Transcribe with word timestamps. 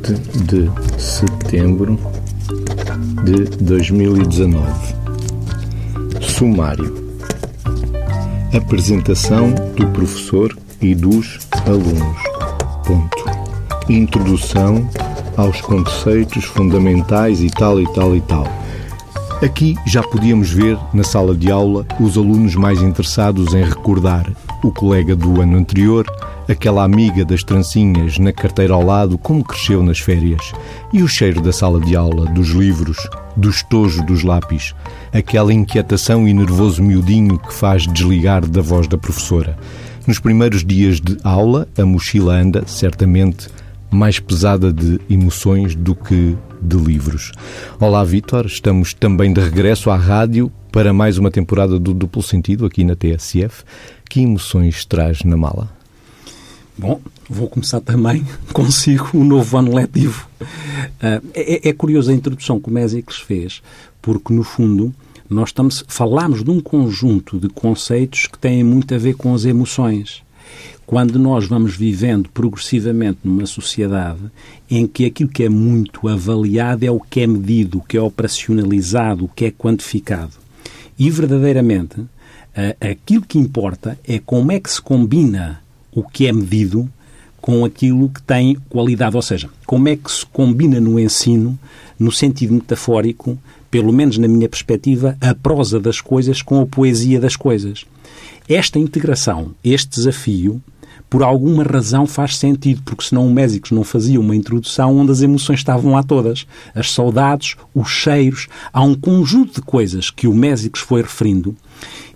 dia 0.00 0.16
20 0.16 0.20
de 0.44 0.70
setembro 1.00 1.98
de 3.24 3.44
2019. 3.62 4.64
Sumário: 6.20 6.94
Apresentação 8.54 9.50
do 9.76 9.86
professor 9.88 10.56
e 10.80 10.94
dos 10.94 11.38
alunos. 11.66 12.22
Ponto. 12.86 13.24
Introdução 13.88 14.88
aos 15.36 15.60
conceitos 15.60 16.44
fundamentais 16.44 17.42
e 17.42 17.50
tal 17.50 17.80
e 17.80 17.92
tal 17.92 18.16
e 18.16 18.20
tal. 18.22 18.46
Aqui 19.42 19.74
já 19.86 20.02
podíamos 20.02 20.50
ver, 20.50 20.78
na 20.92 21.02
sala 21.02 21.34
de 21.34 21.50
aula, 21.50 21.86
os 21.98 22.16
alunos 22.16 22.54
mais 22.54 22.82
interessados 22.82 23.54
em 23.54 23.64
recordar 23.64 24.30
o 24.62 24.70
colega 24.70 25.16
do 25.16 25.40
ano 25.40 25.56
anterior, 25.56 26.04
aquela 26.50 26.82
amiga 26.82 27.24
das 27.24 27.44
trancinhas 27.44 28.18
na 28.18 28.32
carteira 28.32 28.74
ao 28.74 28.82
lado, 28.82 29.16
como 29.16 29.44
cresceu 29.44 29.84
nas 29.84 30.00
férias, 30.00 30.52
e 30.92 31.00
o 31.00 31.06
cheiro 31.06 31.40
da 31.40 31.52
sala 31.52 31.80
de 31.80 31.94
aula, 31.94 32.26
dos 32.26 32.48
livros, 32.48 32.96
do 33.36 33.48
estojo 33.48 34.04
dos 34.04 34.24
lápis, 34.24 34.74
aquela 35.12 35.52
inquietação 35.52 36.26
e 36.26 36.34
nervoso 36.34 36.82
miudinho 36.82 37.38
que 37.38 37.54
faz 37.54 37.86
desligar 37.86 38.44
da 38.44 38.60
voz 38.60 38.88
da 38.88 38.98
professora. 38.98 39.56
Nos 40.08 40.18
primeiros 40.18 40.64
dias 40.64 41.00
de 41.00 41.16
aula, 41.22 41.68
a 41.78 41.86
mochila 41.86 42.34
anda, 42.34 42.64
certamente, 42.66 43.48
mais 43.88 44.18
pesada 44.18 44.72
de 44.72 45.00
emoções 45.08 45.76
do 45.76 45.94
que 45.94 46.36
de 46.60 46.76
livros. 46.76 47.30
Olá, 47.78 48.02
Vítor. 48.02 48.46
Estamos 48.46 48.92
também 48.92 49.32
de 49.32 49.40
regresso 49.40 49.88
à 49.88 49.96
rádio 49.96 50.50
para 50.72 50.92
mais 50.92 51.16
uma 51.16 51.30
temporada 51.30 51.78
do 51.78 51.94
Duplo 51.94 52.22
Sentido 52.22 52.66
aqui 52.66 52.82
na 52.82 52.96
TSF. 52.96 53.62
Que 54.08 54.20
emoções 54.20 54.84
traz 54.84 55.22
na 55.22 55.36
mala? 55.36 55.79
Bom, 56.76 57.00
vou 57.28 57.48
começar 57.48 57.80
também 57.80 58.24
consigo 58.52 59.10
o 59.14 59.24
novo 59.24 59.56
ano 59.56 59.74
letivo. 59.74 60.28
Uh, 60.40 61.26
é, 61.34 61.68
é 61.68 61.72
curiosa 61.72 62.12
a 62.12 62.14
introdução 62.14 62.60
que 62.60 62.68
o 62.68 62.72
Mésicles 62.72 63.18
fez, 63.18 63.62
porque, 64.00 64.32
no 64.32 64.42
fundo, 64.42 64.94
nós 65.28 65.50
estamos, 65.50 65.84
falamos 65.86 66.42
de 66.42 66.50
um 66.50 66.60
conjunto 66.60 67.38
de 67.38 67.48
conceitos 67.48 68.26
que 68.26 68.38
têm 68.38 68.64
muito 68.64 68.94
a 68.94 68.98
ver 68.98 69.14
com 69.14 69.34
as 69.34 69.44
emoções 69.44 70.22
quando 70.90 71.20
nós 71.20 71.46
vamos 71.46 71.76
vivendo 71.76 72.28
progressivamente 72.30 73.20
numa 73.22 73.46
sociedade 73.46 74.18
em 74.68 74.88
que 74.88 75.04
aquilo 75.04 75.30
que 75.30 75.44
é 75.44 75.48
muito 75.48 76.08
avaliado 76.08 76.84
é 76.84 76.90
o 76.90 76.98
que 76.98 77.20
é 77.20 77.28
medido, 77.28 77.78
o 77.78 77.80
que 77.80 77.96
é 77.96 78.02
operacionalizado, 78.02 79.24
o 79.24 79.28
que 79.28 79.44
é 79.44 79.52
quantificado. 79.52 80.32
E 80.98 81.08
verdadeiramente, 81.08 82.04
aquilo 82.80 83.22
que 83.22 83.38
importa 83.38 83.96
é 84.04 84.18
como 84.18 84.50
é 84.50 84.58
que 84.58 84.68
se 84.68 84.82
combina 84.82 85.62
o 85.92 86.02
que 86.02 86.26
é 86.26 86.32
medido 86.32 86.88
com 87.40 87.64
aquilo 87.64 88.08
que 88.08 88.22
tem 88.22 88.56
qualidade, 88.68 89.16
ou 89.16 89.22
seja, 89.22 89.48
como 89.66 89.88
é 89.88 89.96
que 89.96 90.10
se 90.10 90.26
combina 90.26 90.78
no 90.78 91.00
ensino, 91.00 91.58
no 91.98 92.12
sentido 92.12 92.54
metafórico, 92.54 93.38
pelo 93.70 93.92
menos 93.92 94.18
na 94.18 94.28
minha 94.28 94.48
perspectiva, 94.48 95.16
a 95.20 95.34
prosa 95.34 95.80
das 95.80 96.00
coisas 96.00 96.42
com 96.42 96.60
a 96.60 96.66
poesia 96.66 97.20
das 97.20 97.36
coisas. 97.36 97.84
Esta 98.48 98.78
integração, 98.78 99.52
este 99.64 99.90
desafio, 99.90 100.60
por 101.08 101.22
alguma 101.22 101.64
razão 101.64 102.06
faz 102.06 102.36
sentido, 102.36 102.82
porque 102.84 103.04
senão 103.04 103.26
o 103.26 103.32
Mésicos 103.32 103.72
não 103.72 103.82
fazia 103.82 104.20
uma 104.20 104.36
introdução 104.36 104.96
onde 104.96 105.10
as 105.10 105.22
emoções 105.22 105.58
estavam 105.58 105.92
lá 105.92 106.02
todas. 106.02 106.46
As 106.74 106.92
saudades, 106.92 107.56
os 107.74 107.88
cheiros, 107.88 108.46
há 108.72 108.82
um 108.82 108.94
conjunto 108.94 109.54
de 109.54 109.62
coisas 109.62 110.10
que 110.10 110.28
o 110.28 110.34
Mésicos 110.34 110.80
foi 110.80 111.02
referindo 111.02 111.56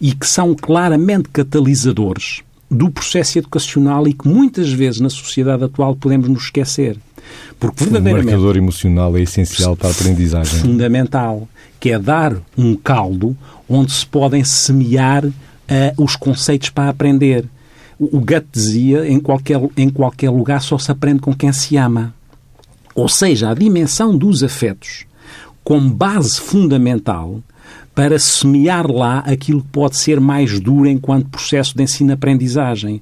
e 0.01 0.12
que 0.12 0.27
são 0.27 0.55
claramente 0.55 1.29
catalisadores 1.29 2.43
do 2.75 2.91
processo 2.91 3.39
educacional 3.39 4.07
e 4.09 4.12
que 4.12 4.27
muitas 4.27 4.73
vezes 4.73 5.01
na 5.01 5.11
sociedade 5.11 5.65
atual 5.65 5.95
podemos 5.95 6.29
nos 6.29 6.45
esquecer. 6.45 6.99
Porque 7.59 7.85
verdadeiramente. 7.85 8.29
O 8.29 8.31
marcador 8.33 8.57
emocional 8.57 9.17
é 9.17 9.23
essencial 9.23 9.77
para 9.77 9.89
a 9.89 9.93
aprendizagem. 9.93 10.61
Fundamental. 10.61 11.49
Que 11.81 11.91
é 11.91 11.99
dar 11.99 12.37
um 12.57 12.75
caldo 12.75 13.37
onde 13.69 13.93
se 13.93 14.07
podem 14.07 14.43
semear 14.45 15.25
uh, 15.25 15.33
os 15.97 16.17
conceitos 16.17 16.71
para 16.71 16.89
aprender. 16.89 17.47
O 17.99 18.21
Goethe 18.21 18.49
dizia, 18.53 19.09
em 19.09 19.21
qualquer, 19.21 19.61
em 19.77 19.89
qualquer 19.89 20.31
lugar 20.31 20.61
só 20.61 20.77
se 20.79 20.91
aprende 20.91 21.21
com 21.21 21.35
quem 21.35 21.53
se 21.53 21.77
ama. 21.77 22.12
Ou 22.95 23.09
seja, 23.09 23.51
a 23.51 23.55
dimensão 23.55 24.17
dos 24.17 24.43
afetos 24.43 25.06
como 25.65 25.91
base 25.91 26.39
fundamental 26.39 27.41
para 27.94 28.19
semear 28.19 28.91
lá 28.91 29.21
aquilo 29.21 29.62
que 29.62 29.69
pode 29.69 29.97
ser 29.97 30.19
mais 30.19 30.59
duro 30.59 30.88
enquanto 30.88 31.28
processo 31.28 31.77
de 31.77 31.82
ensino-aprendizagem. 31.82 33.00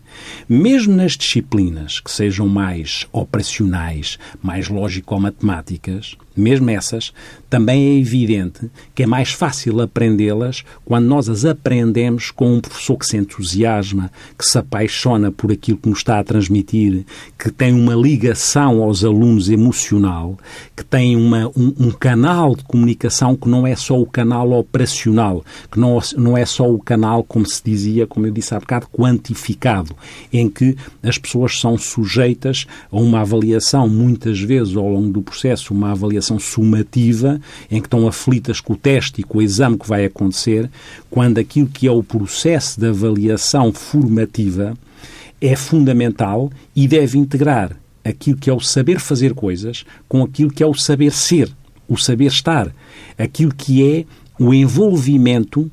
Mesmo 0.48 0.94
nas 0.94 1.16
disciplinas 1.16 1.98
que 1.98 2.10
sejam 2.10 2.46
mais 2.46 3.06
operacionais, 3.12 4.18
mais 4.42 4.68
lógico-matemáticas, 4.68 6.16
mesmo 6.36 6.70
essas, 6.70 7.12
também 7.48 7.88
é 7.88 7.98
evidente 7.98 8.70
que 8.94 9.02
é 9.02 9.06
mais 9.06 9.32
fácil 9.32 9.80
aprendê-las 9.80 10.64
quando 10.84 11.06
nós 11.06 11.28
as 11.28 11.44
aprendemos 11.44 12.30
com 12.30 12.54
um 12.54 12.60
professor 12.60 12.96
que 12.96 13.06
se 13.06 13.16
entusiasma, 13.16 14.10
que 14.38 14.46
se 14.46 14.58
apaixona 14.58 15.30
por 15.30 15.52
aquilo 15.52 15.78
que 15.78 15.88
nos 15.88 15.98
está 15.98 16.18
a 16.18 16.24
transmitir, 16.24 17.04
que 17.38 17.50
tem 17.50 17.72
uma 17.72 17.94
ligação 17.94 18.82
aos 18.82 19.04
alunos 19.04 19.50
emocional, 19.50 20.38
que 20.74 20.84
tem 20.84 21.16
uma, 21.16 21.48
um, 21.48 21.74
um 21.78 21.90
canal 21.90 22.56
de 22.56 22.64
comunicação 22.64 23.36
que 23.36 23.48
não 23.48 23.66
é 23.66 23.76
só 23.76 24.00
o 24.00 24.06
canal 24.06 24.52
operacional, 24.52 24.81
que 25.70 25.78
não, 25.78 26.00
não 26.16 26.36
é 26.36 26.44
só 26.44 26.68
o 26.68 26.78
canal, 26.78 27.22
como 27.22 27.46
se 27.46 27.62
dizia, 27.64 28.06
como 28.06 28.26
eu 28.26 28.32
disse 28.32 28.54
há 28.54 28.60
bocado, 28.60 28.86
quantificado, 28.88 29.94
em 30.32 30.48
que 30.48 30.76
as 31.02 31.18
pessoas 31.18 31.58
são 31.60 31.78
sujeitas 31.78 32.66
a 32.90 32.96
uma 32.96 33.20
avaliação, 33.20 33.88
muitas 33.88 34.40
vezes 34.40 34.76
ao 34.76 34.88
longo 34.88 35.10
do 35.10 35.22
processo, 35.22 35.72
uma 35.74 35.92
avaliação 35.92 36.38
sumativa, 36.38 37.40
em 37.70 37.80
que 37.80 37.86
estão 37.86 38.08
aflitas 38.08 38.60
com 38.60 38.72
o 38.72 38.76
teste 38.76 39.20
e 39.20 39.24
com 39.24 39.38
o 39.38 39.42
exame 39.42 39.78
que 39.78 39.88
vai 39.88 40.04
acontecer, 40.04 40.70
quando 41.10 41.38
aquilo 41.38 41.68
que 41.68 41.86
é 41.86 41.92
o 41.92 42.02
processo 42.02 42.80
de 42.80 42.88
avaliação 42.88 43.72
formativa 43.72 44.74
é 45.40 45.56
fundamental 45.56 46.50
e 46.74 46.86
deve 46.86 47.18
integrar 47.18 47.76
aquilo 48.04 48.36
que 48.36 48.50
é 48.50 48.52
o 48.52 48.60
saber 48.60 49.00
fazer 49.00 49.34
coisas 49.34 49.84
com 50.08 50.22
aquilo 50.22 50.50
que 50.50 50.62
é 50.62 50.66
o 50.66 50.74
saber 50.74 51.12
ser, 51.12 51.50
o 51.88 51.96
saber 51.96 52.26
estar, 52.26 52.72
aquilo 53.18 53.52
que 53.54 53.82
é 53.84 54.04
o 54.46 54.54
envolvimento 54.54 55.70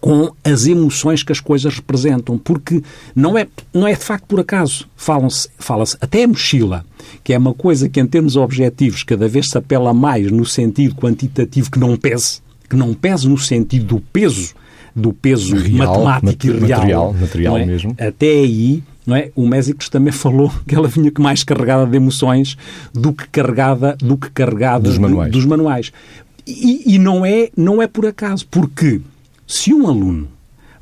com 0.00 0.32
as 0.42 0.66
emoções 0.66 1.22
que 1.22 1.32
as 1.32 1.40
coisas 1.40 1.76
representam, 1.76 2.38
porque 2.38 2.82
não 3.14 3.38
é, 3.38 3.46
não 3.72 3.86
é 3.86 3.94
de 3.94 4.04
facto 4.04 4.26
por 4.26 4.40
acaso. 4.40 4.86
Fala-se 4.96 5.48
fala 5.58 5.84
até 6.00 6.24
a 6.24 6.28
mochila, 6.28 6.84
que 7.22 7.32
é 7.32 7.38
uma 7.38 7.54
coisa 7.54 7.88
que 7.88 8.00
em 8.00 8.06
termos 8.06 8.36
objetivos 8.36 9.02
cada 9.02 9.28
vez 9.28 9.48
se 9.48 9.58
apela 9.58 9.92
mais 9.92 10.30
no 10.30 10.44
sentido 10.44 10.94
quantitativo 10.94 11.70
que 11.70 11.78
não 11.78 11.96
pese, 11.96 12.40
que 12.68 12.76
não 12.76 12.94
pese 12.94 13.28
no 13.28 13.38
sentido 13.38 13.86
do 13.96 14.00
peso, 14.00 14.54
do 14.94 15.12
peso 15.12 15.56
real, 15.56 16.04
matemático 16.04 16.46
e 16.46 16.50
real. 16.50 16.60
Material, 16.60 17.12
material 17.14 17.58
é? 17.58 17.66
mesmo. 17.66 17.96
Até 17.98 18.30
aí, 18.30 18.82
não 19.06 19.16
é? 19.16 19.30
O 19.34 19.46
Mésicles 19.46 19.88
também 19.88 20.12
falou 20.12 20.52
que 20.66 20.74
ela 20.74 20.88
vinha 20.88 21.10
mais 21.18 21.44
carregada 21.44 21.86
de 21.86 21.96
emoções 21.96 22.56
do 22.92 23.12
que 23.12 23.28
carregada, 23.28 23.96
do 23.98 24.16
que 24.16 24.30
carregada 24.30 24.88
dos 24.88 24.98
manuais. 24.98 25.32
dos 25.32 25.44
manuais. 25.44 25.92
E, 26.46 26.94
e 26.94 26.98
não, 26.98 27.24
é, 27.24 27.50
não 27.56 27.80
é 27.80 27.86
por 27.86 28.06
acaso, 28.06 28.46
porque 28.46 29.00
se 29.46 29.72
um 29.72 29.88
aluno 29.88 30.28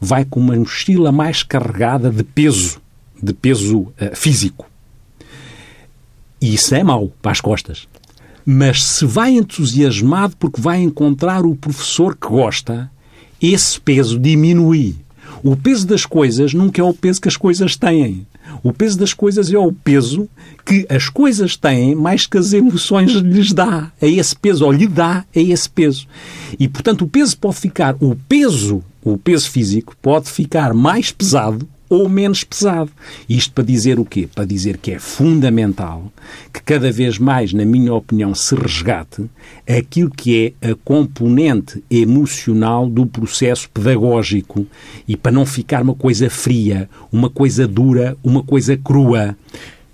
vai 0.00 0.24
com 0.24 0.40
uma 0.40 0.56
mochila 0.56 1.12
mais 1.12 1.42
carregada 1.42 2.10
de 2.10 2.24
peso, 2.24 2.80
de 3.22 3.32
peso 3.32 3.80
uh, 3.80 3.92
físico, 4.14 4.66
e 6.40 6.54
isso 6.54 6.74
é 6.74 6.82
mau 6.82 7.12
para 7.22 7.30
as 7.30 7.40
costas. 7.40 7.86
Mas 8.44 8.82
se 8.82 9.06
vai 9.06 9.30
entusiasmado 9.30 10.36
porque 10.36 10.60
vai 10.60 10.82
encontrar 10.82 11.46
o 11.46 11.54
professor 11.54 12.16
que 12.16 12.26
gosta, 12.26 12.90
esse 13.40 13.80
peso 13.80 14.18
diminui. 14.18 14.96
O 15.44 15.56
peso 15.56 15.86
das 15.86 16.04
coisas 16.04 16.52
nunca 16.52 16.80
é 16.80 16.84
o 16.84 16.92
peso 16.92 17.20
que 17.20 17.28
as 17.28 17.36
coisas 17.36 17.76
têm. 17.76 18.26
O 18.62 18.72
peso 18.72 18.98
das 18.98 19.12
coisas 19.12 19.52
é 19.52 19.58
o 19.58 19.72
peso 19.72 20.28
que 20.64 20.86
as 20.88 21.08
coisas 21.08 21.56
têm 21.56 21.94
mais 21.94 22.26
que 22.26 22.38
as 22.38 22.52
emoções 22.52 23.12
lhes 23.12 23.52
dá. 23.52 23.90
É 24.00 24.08
esse 24.08 24.34
peso, 24.34 24.64
ou 24.64 24.72
lhe 24.72 24.86
dá, 24.86 25.24
é 25.34 25.42
esse 25.42 25.68
peso. 25.68 26.06
E, 26.58 26.68
portanto, 26.68 27.02
o 27.02 27.08
peso 27.08 27.36
pode 27.36 27.56
ficar, 27.56 27.96
o 28.00 28.16
peso, 28.28 28.82
o 29.02 29.18
peso 29.18 29.50
físico, 29.50 29.96
pode 30.00 30.30
ficar 30.30 30.74
mais 30.74 31.10
pesado 31.10 31.68
ou 31.92 32.08
menos 32.08 32.42
pesado. 32.42 32.90
Isto 33.28 33.52
para 33.52 33.64
dizer 33.64 34.00
o 34.00 34.04
quê? 34.04 34.26
Para 34.34 34.46
dizer 34.46 34.78
que 34.78 34.92
é 34.92 34.98
fundamental 34.98 36.10
que 36.50 36.62
cada 36.62 36.90
vez 36.90 37.18
mais, 37.18 37.52
na 37.52 37.66
minha 37.66 37.92
opinião, 37.92 38.34
se 38.34 38.54
resgate 38.54 39.28
aquilo 39.68 40.10
que 40.10 40.54
é 40.62 40.70
a 40.70 40.74
componente 40.74 41.84
emocional 41.90 42.88
do 42.88 43.04
processo 43.04 43.68
pedagógico 43.68 44.66
e 45.06 45.18
para 45.18 45.32
não 45.32 45.44
ficar 45.44 45.82
uma 45.82 45.94
coisa 45.94 46.30
fria, 46.30 46.88
uma 47.12 47.28
coisa 47.28 47.68
dura, 47.68 48.16
uma 48.24 48.42
coisa 48.42 48.74
crua. 48.74 49.36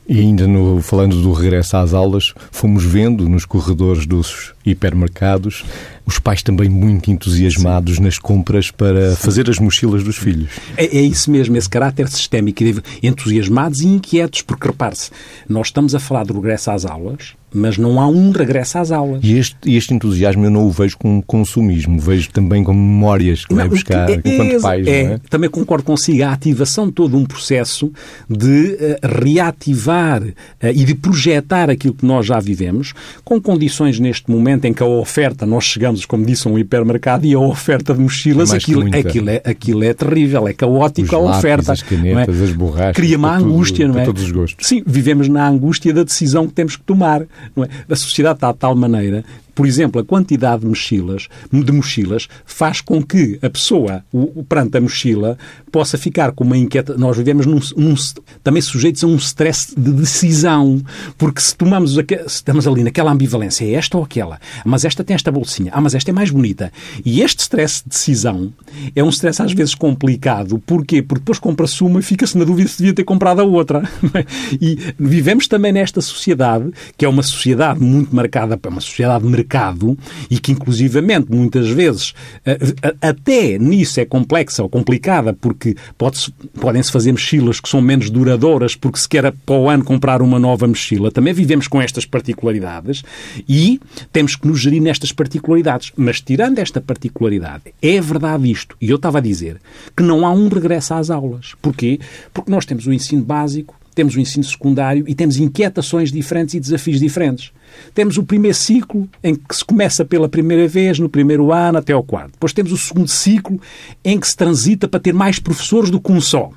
E 0.09 0.21
ainda 0.21 0.47
no, 0.47 0.81
falando 0.81 1.21
do 1.21 1.33
regresso 1.33 1.77
às 1.77 1.93
aulas, 1.93 2.33
fomos 2.51 2.83
vendo 2.83 3.29
nos 3.29 3.45
corredores 3.45 4.07
dos 4.07 4.55
hipermercados 4.65 5.65
os 6.09 6.19
pais 6.19 6.43
também 6.43 6.71
muito 6.71 7.11
entusiasmados 7.11 7.97
Sim. 7.97 8.03
nas 8.03 8.19
compras 8.19 8.71
para 8.71 9.11
Sim. 9.11 9.17
fazer 9.17 9.51
as 9.51 9.59
mochilas 9.59 10.03
dos 10.03 10.17
filhos. 10.17 10.51
É, 10.75 10.87
é, 10.87 11.03
isso 11.03 11.31
mesmo, 11.31 11.55
esse 11.59 11.69
caráter 11.69 12.09
sistémico, 12.09 12.65
entusiasmados 13.03 13.81
e 13.81 13.87
inquietos, 13.87 14.41
porque 14.41 14.67
repare-se, 14.67 15.11
nós 15.47 15.67
estamos 15.67 15.95
a 15.95 16.01
falar 16.01 16.25
do 16.25 16.33
regresso 16.33 16.71
às 16.71 16.87
aulas, 16.87 17.35
mas 17.53 17.79
não 17.79 18.01
há 18.01 18.07
um 18.07 18.31
regresso 18.31 18.79
às 18.79 18.91
aulas. 18.91 19.21
E 19.23 19.39
este, 19.39 19.57
este 19.67 19.95
entusiasmo 19.95 20.45
eu 20.45 20.51
não 20.51 20.67
o 20.67 20.71
vejo 20.71 20.97
como 20.99 21.23
consumismo, 21.23 21.99
vejo 21.99 22.31
também 22.31 22.63
como 22.63 22.79
memórias 22.79 23.45
que 23.45 23.53
não, 23.53 23.59
vai 23.59 23.69
buscar 23.69 24.11
é, 24.11 24.15
enquanto 24.15 24.53
é, 24.53 24.61
pais. 24.61 24.87
É, 24.87 25.01
é, 25.01 25.21
Também 25.31 25.49
concordo 25.49 25.85
consigo, 25.85 26.23
a 26.25 26.33
ativação 26.33 26.87
de 26.87 26.93
todo 26.93 27.17
um 27.17 27.25
processo 27.25 27.93
de 28.29 28.73
uh, 28.75 29.23
reativar 29.23 30.23
uh, 30.23 30.35
e 30.63 30.85
de 30.85 30.95
projetar 30.95 31.71
aquilo 31.71 31.95
que 31.95 32.05
nós 32.05 32.27
já 32.27 32.39
vivemos, 32.39 32.93
com 33.25 33.41
condições 33.41 33.99
neste 33.99 34.31
momento 34.31 34.67
em 34.67 34.73
que 34.73 34.83
a 34.83 34.87
oferta, 34.87 35.47
nós 35.47 35.65
chegamos, 35.65 36.05
como 36.05 36.25
disse, 36.25 36.47
a 36.47 36.51
um 36.51 36.59
hipermercado 36.59 37.27
e 37.27 37.35
a 37.35 37.39
oferta 37.39 37.95
de 37.95 38.01
mochilas, 38.01 38.53
aquilo, 38.53 38.87
aquilo, 38.95 39.31
é, 39.31 39.43
aquilo 39.45 39.85
é 39.85 39.95
terrível, 39.95 40.47
é 40.47 40.53
caótico 40.53 41.15
a 41.17 41.19
oferta. 41.19 41.73
As 41.73 41.83
canetas, 41.83 42.41
é? 42.41 42.45
as 42.45 42.53
borrachas. 42.53 42.97
Cria 42.97 43.17
uma 43.17 43.37
angústia, 43.37 43.87
tudo, 43.87 43.95
não 43.95 44.03
é? 44.03 44.05
todos 44.05 44.23
os 44.23 44.31
gostos. 44.31 44.67
Sim, 44.67 44.83
vivemos 44.87 45.29
na 45.29 45.49
angústia 45.49 45.93
da 45.93 46.03
decisão 46.03 46.47
que 46.47 46.53
temos 46.53 46.77
que 46.77 46.83
tomar. 46.83 47.23
É? 47.57 47.93
A 47.93 47.97
sociedade 47.97 48.37
está 48.37 48.53
de 48.53 48.59
tal 48.59 48.75
maneira 48.75 49.25
por 49.59 49.67
exemplo, 49.67 50.01
a 50.01 50.05
quantidade 50.05 50.61
de 50.61 50.69
mochilas, 50.69 51.27
de 51.53 51.73
mochilas 51.73 52.29
faz 52.47 52.81
com 52.81 53.03
que 53.03 53.41
a 53.43 53.51
pessoa, 53.51 54.05
o, 54.13 54.45
perante 54.45 54.79
a 54.79 54.81
mochila, 54.81 55.37
possa 55.73 55.99
ficar 55.99 56.31
com 56.31 56.45
uma 56.45 56.57
inquieta. 56.57 56.97
Nós 56.97 57.17
vivemos 57.17 57.45
num, 57.45 57.59
num, 57.77 57.97
também 58.45 58.63
sujeitos 58.63 59.03
a 59.03 59.09
um 59.09 59.17
stress 59.17 59.75
de 59.77 59.91
decisão, 59.91 60.81
porque 61.17 61.41
se 61.41 61.57
tomamos 61.57 61.97
estamos 62.25 62.69
ali 62.69 62.85
naquela 62.85 63.11
ambivalência, 63.11 63.65
é 63.65 63.73
esta 63.73 63.99
ou 63.99 64.05
aquela, 64.05 64.39
mas 64.65 64.85
esta 64.85 65.03
tem 65.03 65.17
esta 65.17 65.33
bolsinha, 65.33 65.73
ah, 65.75 65.81
mas 65.81 65.93
esta 65.93 66.13
é 66.13 66.15
mais 66.15 66.31
bonita. 66.31 66.73
E 67.05 67.21
este 67.21 67.41
stress 67.41 67.83
de 67.83 67.89
decisão 67.89 68.53
é 68.95 69.03
um 69.03 69.09
stress 69.09 69.43
às 69.43 69.53
vezes 69.53 69.75
complicado. 69.75 70.63
Porquê? 70.65 71.03
Porque 71.03 71.23
depois 71.23 71.41
compra-se 71.41 71.83
uma 71.83 71.99
e 71.99 72.03
fica-se 72.05 72.39
na 72.39 72.45
dúvida 72.45 72.69
se 72.69 72.79
devia 72.79 72.95
ter 72.95 73.03
comprado 73.03 73.41
a 73.41 73.45
outra. 73.45 73.83
e 74.63 74.79
vivemos 74.97 75.49
também 75.49 75.73
nesta 75.73 76.01
sociedade, 76.01 76.71
que 76.97 77.05
é 77.05 77.09
uma 77.09 77.25
sociedade 77.25 77.83
muito 77.83 78.15
marcada, 78.15 78.57
uma 78.69 78.81
sociedade 78.81 79.27
mercado 79.27 79.48
mercado 79.49 79.97
e 80.31 80.39
que, 80.39 80.53
inclusivamente, 80.53 81.33
muitas 81.33 81.69
vezes, 81.69 82.13
eh, 82.45 82.59
eh, 82.83 82.95
até 83.01 83.59
nisso 83.59 83.99
é 83.99 84.05
complexa 84.05 84.63
ou 84.63 84.69
complicada, 84.69 85.33
porque 85.33 85.75
podem-se 85.97 86.93
fazer 86.93 87.13
mochilas 87.13 87.59
que 87.59 87.69
são 87.69 87.81
menos 87.81 88.11
duradouras, 88.11 88.77
porque 88.77 88.99
se 88.99 89.09
quer 89.09 89.33
para 89.33 89.55
o 89.55 89.71
ano 89.71 89.83
comprar 89.83 90.21
uma 90.21 90.39
nova 90.39 90.67
mochila. 90.67 91.11
Também 91.11 91.33
vivemos 91.33 91.67
com 91.67 91.81
estas 91.81 92.05
particularidades 92.05 93.03
e 93.49 93.81
temos 94.13 94.37
que 94.37 94.47
nos 94.47 94.61
gerir 94.61 94.83
nestas 94.83 95.13
particularidades. 95.13 95.93
Mas, 95.97 96.21
tirando 96.21 96.59
esta 96.59 96.81
particularidade, 96.81 97.65
é 97.81 98.01
verdade 98.01 98.51
isto, 98.51 98.77
e 98.81 98.91
eu 98.91 98.97
estava 98.97 99.19
a 99.19 99.23
dizer, 99.23 99.57
que 99.97 100.03
não 100.03 100.27
há 100.27 100.31
um 100.31 100.49
regresso 100.49 100.93
às 100.95 101.09
aulas. 101.09 101.55
Porquê? 101.63 101.99
Porque 102.35 102.51
nós 102.51 102.67
temos 102.67 102.87
o 102.87 102.93
ensino 102.93 103.23
básico, 103.23 103.78
temos 103.99 104.15
o 104.15 104.21
ensino 104.21 104.45
secundário 104.45 105.03
e 105.09 105.15
temos 105.15 105.39
inquietações 105.39 106.13
diferentes 106.13 106.55
e 106.55 106.61
desafios 106.61 107.01
diferentes. 107.01 107.51
Temos 107.93 108.17
o 108.17 108.23
primeiro 108.23 108.57
ciclo, 108.57 109.09
em 109.25 109.35
que 109.35 109.57
se 109.57 109.65
começa 109.65 110.05
pela 110.05 110.29
primeira 110.29 110.69
vez, 110.69 111.01
no 111.01 111.09
primeiro 111.09 111.53
ano 111.53 111.79
até 111.79 111.93
ao 111.93 112.05
quarto. 112.05 112.31
Depois 112.31 112.53
temos 112.53 112.71
o 112.71 112.77
segundo 112.77 113.09
ciclo, 113.09 113.61
em 114.05 114.21
que 114.21 114.29
se 114.29 114.37
transita 114.37 114.87
para 114.87 115.01
ter 115.01 115.13
mais 115.13 115.41
professores 115.41 115.91
do 115.91 116.01
que 116.01 116.13
um 116.13 116.21
só. 116.21 116.53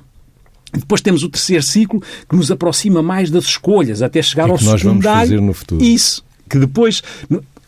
Depois 0.72 1.00
temos 1.00 1.24
o 1.24 1.28
terceiro 1.28 1.64
ciclo, 1.64 2.00
que 2.28 2.36
nos 2.36 2.48
aproxima 2.48 3.02
mais 3.02 3.28
das 3.28 3.46
escolhas, 3.46 4.02
até 4.02 4.22
chegar 4.22 4.48
ao 4.48 4.56
que 4.56 4.62
secundário. 4.62 4.84
nós 4.84 5.02
vamos 5.02 5.04
fazer 5.04 5.40
no 5.40 5.52
futuro. 5.52 5.82
Isso. 5.82 6.24
Que 6.48 6.60
depois, 6.60 7.02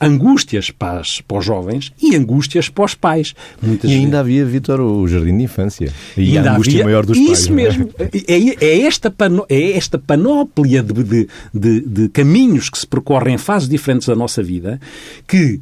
angústias 0.00 0.70
para, 0.70 1.00
as, 1.00 1.20
para 1.20 1.38
os 1.38 1.44
jovens 1.44 1.93
e 2.00 2.17
angústias 2.17 2.69
para 2.69 2.85
os 2.85 2.94
pais. 2.94 3.35
Muitas 3.62 3.91
e 3.91 3.94
ainda 3.94 4.23
vezes. 4.23 4.43
havia, 4.43 4.44
Vitor, 4.44 4.81
o 4.81 5.06
jardim 5.06 5.37
de 5.37 5.44
infância. 5.44 5.93
E 6.17 6.37
ainda 6.37 6.50
a 6.50 6.55
angústia 6.55 6.75
havia, 6.75 6.85
maior 6.85 7.06
dos 7.06 7.17
isso 7.17 7.26
pais. 7.26 7.38
Isso 7.38 7.50
é? 7.50 7.55
mesmo. 7.55 7.91
É, 7.99 8.67
é, 8.67 8.81
esta 8.82 9.11
pano, 9.11 9.46
é 9.49 9.73
esta 9.73 9.99
panóplia 9.99 10.82
de, 10.82 11.02
de, 11.02 11.29
de, 11.52 11.81
de 11.81 12.08
caminhos 12.08 12.69
que 12.69 12.79
se 12.79 12.87
percorrem 12.87 13.35
em 13.35 13.38
fases 13.38 13.69
diferentes 13.69 14.08
da 14.08 14.14
nossa 14.14 14.43
vida 14.43 14.81
que 15.26 15.61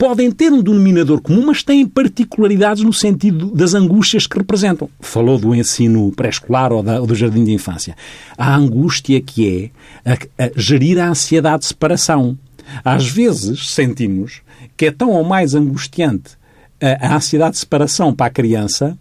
podem 0.00 0.30
ter 0.30 0.50
um 0.50 0.62
denominador 0.62 1.20
comum, 1.20 1.44
mas 1.44 1.62
têm 1.62 1.86
particularidades 1.86 2.82
no 2.82 2.90
sentido 2.90 3.50
das 3.54 3.74
angústias 3.74 4.26
que 4.26 4.38
representam. 4.38 4.88
Falou 4.98 5.38
do 5.38 5.54
ensino 5.54 6.10
pré-escolar 6.12 6.72
ou, 6.72 6.82
ou, 6.82 7.06
do 7.06 7.14
jardim 7.14 7.44
de 7.44 7.52
infância. 7.52 7.94
A 8.38 8.56
angústia 8.56 9.20
que 9.20 9.70
é 10.04 10.10
a, 10.10 10.44
a 10.46 10.50
gerir 10.56 10.98
a 10.98 11.10
ansiedade 11.10 11.60
de 11.60 11.66
separação. 11.66 12.38
Às 12.84 13.08
vezes 13.08 13.70
sentimos 13.70 14.42
que 14.76 14.86
é 14.86 14.90
tão 14.90 15.10
ou 15.10 15.24
mais 15.24 15.54
angustiante 15.54 16.38
a, 16.80 17.16
ansiedade 17.16 17.52
de 17.52 17.58
separação 17.60 18.14
para 18.14 18.26
a 18.26 18.30
criança 18.30 18.98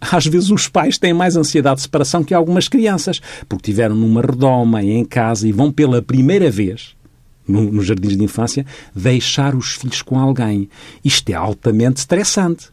às 0.00 0.26
vezes 0.26 0.50
os 0.50 0.68
pais 0.68 0.98
têm 0.98 1.12
mais 1.12 1.36
ansiedade 1.36 1.76
de 1.76 1.82
separação 1.82 2.24
que 2.24 2.34
algumas 2.34 2.68
crianças, 2.68 3.20
porque 3.48 3.70
tiveram 3.70 3.94
numa 3.94 4.20
redoma 4.20 4.82
em 4.82 5.04
casa 5.04 5.46
e 5.46 5.52
vão 5.52 5.70
pela 5.70 6.02
primeira 6.02 6.50
vez 6.50 6.96
no, 7.46 7.70
nos 7.72 7.86
jardins 7.86 8.16
de 8.16 8.24
infância 8.24 8.66
deixar 8.94 9.54
os 9.54 9.74
filhos 9.74 10.02
com 10.02 10.18
alguém. 10.18 10.68
Isto 11.04 11.30
é 11.30 11.34
altamente 11.34 11.98
estressante. 11.98 12.68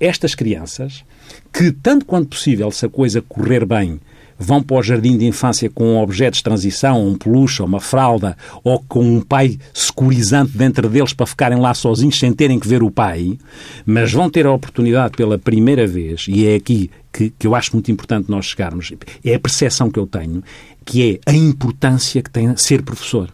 Estas 0.00 0.34
crianças, 0.34 1.04
que 1.52 1.72
tanto 1.72 2.04
quanto 2.04 2.30
possível, 2.30 2.70
se 2.70 2.86
a 2.86 2.88
coisa 2.88 3.22
correr 3.22 3.64
bem, 3.64 4.00
vão 4.38 4.62
para 4.62 4.76
o 4.76 4.82
jardim 4.82 5.16
de 5.18 5.26
infância 5.26 5.68
com 5.68 6.00
objetos 6.00 6.38
de 6.38 6.44
transição, 6.44 7.06
um 7.06 7.16
peluche, 7.16 7.62
uma 7.62 7.80
fralda, 7.80 8.36
ou 8.62 8.82
com 8.86 9.02
um 9.02 9.20
pai 9.20 9.58
securizante 9.74 10.56
dentro 10.56 10.88
deles 10.88 11.12
para 11.12 11.26
ficarem 11.26 11.58
lá 11.58 11.74
sozinhos 11.74 12.18
sem 12.18 12.32
terem 12.32 12.58
que 12.58 12.68
ver 12.68 12.82
o 12.82 12.90
pai, 12.90 13.38
mas 13.84 14.12
vão 14.12 14.30
ter 14.30 14.46
a 14.46 14.52
oportunidade 14.52 15.16
pela 15.16 15.38
primeira 15.38 15.86
vez, 15.86 16.26
e 16.28 16.46
é 16.46 16.54
aqui 16.54 16.90
que, 17.12 17.30
que 17.30 17.46
eu 17.46 17.54
acho 17.54 17.72
muito 17.72 17.90
importante 17.90 18.30
nós 18.30 18.46
chegarmos, 18.46 18.92
é 19.24 19.34
a 19.34 19.40
percepção 19.40 19.90
que 19.90 19.98
eu 19.98 20.06
tenho, 20.06 20.42
que 20.84 21.20
é 21.26 21.30
a 21.30 21.34
importância 21.34 22.22
que 22.22 22.30
tem 22.30 22.56
ser 22.56 22.82
professor. 22.82 23.30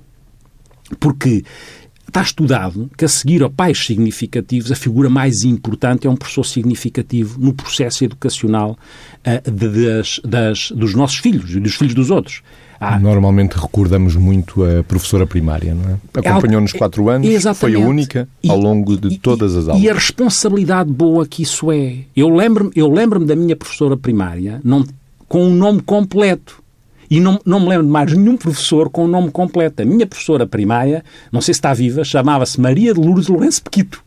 Porque 1.01 1.45
Está 2.15 2.23
estudado 2.23 2.89
que, 2.97 3.05
a 3.05 3.09
seguir 3.09 3.43
a 3.43 3.51
pais 3.51 3.85
significativos, 3.85 4.71
a 4.71 4.77
figura 4.77 5.11
mais 5.11 5.43
importante 5.43 6.07
é 6.07 6.11
um 6.11 6.15
professor 6.15 6.45
significativo 6.45 7.41
no 7.41 7.53
processo 7.53 8.05
educacional 8.05 8.79
uh, 9.27 9.51
de, 9.51 9.69
das, 9.69 10.21
das, 10.25 10.71
dos 10.71 10.95
nossos 10.95 11.17
filhos 11.17 11.57
e 11.57 11.59
dos 11.59 11.75
filhos 11.75 11.93
dos 11.93 12.13
outros. 12.13 12.41
Há... 12.79 13.01
Normalmente 13.01 13.55
recordamos 13.55 14.15
muito 14.15 14.63
a 14.63 14.85
professora 14.85 15.27
primária, 15.27 15.75
não 15.75 15.91
é? 15.91 16.21
Acompanhou-nos 16.21 16.73
quatro 16.73 17.09
anos, 17.09 17.27
Exatamente. 17.27 17.79
foi 17.79 17.83
a 17.83 17.85
única 17.85 18.29
ao 18.49 18.61
longo 18.61 18.97
de 18.97 19.19
todas 19.19 19.57
as 19.57 19.67
aulas. 19.67 19.83
E 19.83 19.91
a 19.91 19.95
responsabilidade 19.95 20.93
boa 20.93 21.27
que 21.27 21.43
isso 21.43 21.73
é. 21.73 21.97
Eu 22.15 22.29
lembro-me 22.29 22.71
eu 22.77 22.89
lembro 22.93 23.25
da 23.25 23.35
minha 23.35 23.57
professora 23.57 23.97
primária 23.97 24.61
não, 24.63 24.87
com 25.29 25.45
um 25.45 25.53
nome 25.53 25.83
completo. 25.83 26.63
E 27.11 27.21
não, 27.21 27.41
não 27.45 27.61
me 27.61 27.69
lembro 27.69 27.87
de 27.87 27.93
mais 27.93 28.13
nenhum 28.13 28.37
professor 28.37 28.89
com 28.91 29.05
o 29.05 29.09
nome 29.09 29.31
completo. 29.31 29.83
A 29.83 29.85
minha 29.85 30.07
professora 30.07 30.47
primária, 30.47 31.05
não 31.31 31.41
sei 31.41 31.55
se 31.55 31.59
está 31.59 31.75
viva, 31.75 32.05
chamava-se 32.05 32.61
Maria 32.61 32.95
de 32.95 33.01
Lourdes 33.01 33.29
Lourenço 33.29 33.63
Pequito. 33.63 34.03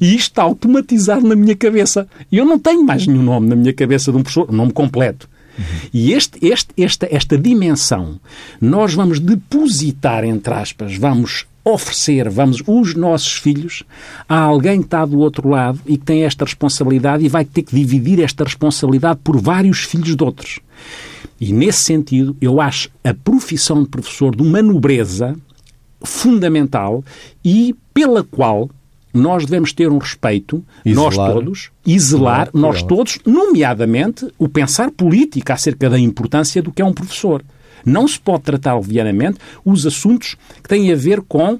E 0.00 0.14
isto 0.14 0.30
está 0.30 0.42
automatizado 0.42 1.26
na 1.26 1.36
minha 1.36 1.56
cabeça. 1.56 2.08
Eu 2.30 2.44
não 2.44 2.58
tenho 2.58 2.84
mais 2.84 3.06
nenhum 3.06 3.22
nome 3.22 3.48
na 3.48 3.56
minha 3.56 3.72
cabeça 3.72 4.10
de 4.10 4.18
um 4.18 4.22
professor, 4.22 4.50
nome 4.50 4.72
completo. 4.72 5.28
Uhum. 5.58 5.64
E 5.92 6.12
este, 6.12 6.38
este, 6.46 6.70
esta, 6.82 7.06
esta 7.10 7.36
dimensão 7.36 8.18
nós 8.60 8.94
vamos 8.94 9.20
depositar, 9.20 10.24
entre 10.24 10.54
aspas, 10.54 10.96
vamos 10.96 11.46
oferecer, 11.64 12.28
vamos, 12.28 12.62
os 12.66 12.94
nossos 12.94 13.34
filhos 13.34 13.84
a 14.28 14.36
alguém 14.36 14.80
que 14.80 14.86
está 14.86 15.04
do 15.04 15.18
outro 15.18 15.48
lado 15.48 15.78
e 15.86 15.96
que 15.96 16.04
tem 16.04 16.24
esta 16.24 16.44
responsabilidade 16.44 17.24
e 17.24 17.28
vai 17.28 17.44
ter 17.44 17.62
que 17.62 17.74
dividir 17.74 18.20
esta 18.20 18.44
responsabilidade 18.44 19.20
por 19.22 19.40
vários 19.40 19.84
filhos 19.84 20.16
de 20.16 20.24
outros. 20.24 20.58
E 21.42 21.52
nesse 21.52 21.80
sentido, 21.80 22.36
eu 22.40 22.60
acho 22.60 22.88
a 23.02 23.12
profissão 23.12 23.82
de 23.82 23.88
professor 23.88 24.32
de 24.36 24.44
uma 24.44 24.62
nobreza 24.62 25.34
fundamental 26.00 27.02
e 27.44 27.74
pela 27.92 28.22
qual 28.22 28.70
nós 29.12 29.44
devemos 29.44 29.72
ter 29.72 29.90
um 29.90 29.98
respeito, 29.98 30.64
nós 30.86 31.16
todos, 31.16 31.72
e 31.84 31.98
zelar, 31.98 32.48
nós 32.54 32.84
todos, 32.84 33.18
nomeadamente, 33.26 34.32
o 34.38 34.48
pensar 34.48 34.92
político 34.92 35.52
acerca 35.52 35.90
da 35.90 35.98
importância 35.98 36.62
do 36.62 36.70
que 36.70 36.80
é 36.80 36.84
um 36.84 36.92
professor. 36.92 37.42
Não 37.84 38.06
se 38.06 38.20
pode 38.20 38.44
tratar 38.44 38.76
obviamente, 38.76 39.40
os 39.64 39.84
assuntos 39.84 40.36
que 40.62 40.68
têm 40.68 40.92
a 40.92 40.96
ver 40.96 41.22
com 41.22 41.58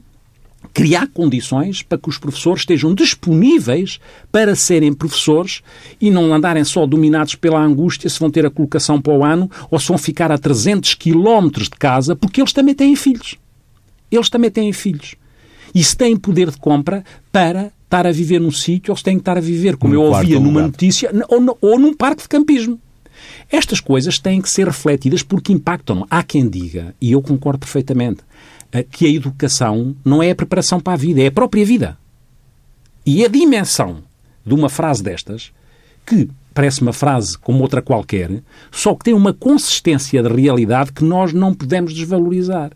criar 0.73 1.07
condições 1.09 1.83
para 1.83 1.99
que 1.99 2.09
os 2.09 2.19
professores 2.19 2.63
estejam 2.63 2.95
disponíveis 2.95 4.01
para 4.31 4.55
serem 4.55 4.93
professores 4.93 5.63
e 6.01 6.11
não 6.11 6.33
andarem 6.33 6.65
só 6.65 6.87
dominados 6.87 7.35
pela 7.35 7.61
angústia 7.61 8.09
se 8.09 8.19
vão 8.19 8.31
ter 8.31 8.47
a 8.47 8.51
colocação 8.51 9.01
para 9.01 9.13
o 9.13 9.25
ano 9.25 9.51
ou 9.71 9.79
se 9.79 9.89
vão 9.89 9.99
ficar 9.99 10.33
a 10.33 10.39
300 10.39 10.95
quilómetros 10.95 11.69
de 11.69 11.77
casa, 11.77 12.17
porque 12.17 12.41
eles 12.41 12.53
também 12.53 12.75
têm 12.75 12.97
filhos. 12.97 13.37
Eles 14.11 14.29
também 14.29 14.51
têm 14.51 14.73
filhos. 14.73 15.15
E 15.75 15.83
se 15.83 15.97
têm 15.97 16.17
poder 16.17 16.51
de 16.51 16.59
compra 16.59 17.05
para 17.31 17.73
estar 17.85 18.07
a 18.07 18.13
viver 18.13 18.41
num 18.41 18.51
sítio 18.51 18.93
ou 18.93 18.97
se 18.97 19.03
têm 19.03 19.17
que 19.17 19.23
estar 19.23 19.37
a 19.37 19.41
viver, 19.41 19.77
como 19.77 19.95
eu 19.95 20.03
ouvia 20.03 20.41
numa 20.41 20.63
notícia, 20.63 21.11
ou, 21.29 21.59
ou 21.61 21.79
num 21.79 21.95
parque 21.95 22.23
de 22.23 22.29
campismo. 22.29 22.81
Estas 23.51 23.81
coisas 23.81 24.19
têm 24.19 24.41
que 24.41 24.51
ser 24.51 24.67
refletidas 24.67 25.23
porque 25.23 25.53
impactam. 25.53 26.07
Há 26.11 26.23
quem 26.23 26.49
diga, 26.49 26.95
e 27.01 27.13
eu 27.13 27.23
concordo 27.23 27.61
perfeitamente, 27.61 28.23
eh, 28.73 28.83
que 28.83 29.07
a 29.07 29.11
educação 29.11 29.95
não 30.05 30.23
é 30.23 30.31
a 30.31 30.35
preparação 30.35 30.81
para 30.81 30.95
a 30.95 30.97
vida, 30.97 31.23
é 31.23 31.27
a 31.27 31.33
própria 31.33 31.65
vida. 31.65 31.99
E 33.05 33.25
a 33.25 33.29
dimensão 33.29 34.03
de 34.45 34.55
uma 34.55 34.69
frase 34.69 35.03
destas, 35.03 35.53
que 36.07 36.29
parece 36.55 36.83
uma 36.83 36.93
frase 36.93 37.37
como 37.39 37.63
outra 37.63 37.83
qualquer, 37.83 38.43
só 38.71 38.95
que 38.95 39.05
tem 39.05 39.15
uma 39.15 39.33
consistência 39.33 40.23
de 40.23 40.29
realidade 40.29 40.93
que 40.93 41.05
nós 41.05 41.33
não 41.33 41.55
podemos 41.55 41.95
desvalorizar. 41.95 42.73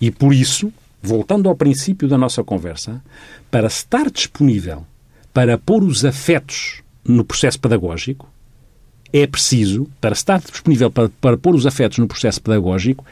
E 0.00 0.10
por 0.10 0.32
isso, 0.32 0.72
voltando 1.02 1.48
ao 1.48 1.56
princípio 1.56 2.08
da 2.08 2.18
nossa 2.18 2.44
conversa, 2.44 3.02
para 3.50 3.66
estar 3.66 4.10
disponível 4.10 4.84
para 5.32 5.58
pôr 5.58 5.82
os 5.84 6.04
afetos 6.04 6.82
no 7.04 7.24
processo 7.24 7.60
pedagógico, 7.60 8.28
é 9.12 9.26
preciso, 9.26 9.88
para 10.00 10.12
estar 10.12 10.40
disponível 10.40 10.90
para, 10.90 11.08
para 11.20 11.36
pôr 11.36 11.54
os 11.54 11.66
afetos 11.66 11.98
no 11.98 12.06
processo 12.06 12.40
pedagógico, 12.40 13.04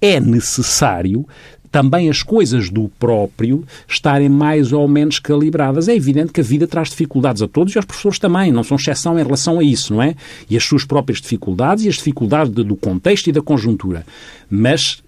é 0.00 0.18
necessário 0.18 1.26
também 1.72 2.10
as 2.10 2.22
coisas 2.22 2.68
do 2.68 2.90
próprio 2.98 3.64
estarem 3.88 4.28
mais 4.28 4.72
ou 4.72 4.86
menos 4.86 5.18
calibradas. 5.18 5.88
É 5.88 5.96
evidente 5.96 6.30
que 6.30 6.40
a 6.40 6.44
vida 6.44 6.66
traz 6.66 6.90
dificuldades 6.90 7.40
a 7.40 7.48
todos 7.48 7.74
e 7.74 7.78
aos 7.78 7.86
professores 7.86 8.18
também, 8.18 8.52
não 8.52 8.62
são 8.62 8.76
exceção 8.76 9.18
em 9.18 9.22
relação 9.22 9.58
a 9.58 9.64
isso, 9.64 9.94
não 9.94 10.02
é? 10.02 10.14
E 10.50 10.56
as 10.56 10.64
suas 10.64 10.84
próprias 10.84 11.18
dificuldades 11.18 11.84
e 11.84 11.88
as 11.88 11.94
dificuldades 11.94 12.52
do 12.52 12.76
contexto 12.76 13.28
e 13.28 13.32
da 13.32 13.40
conjuntura. 13.40 14.04
Mas 14.50 15.02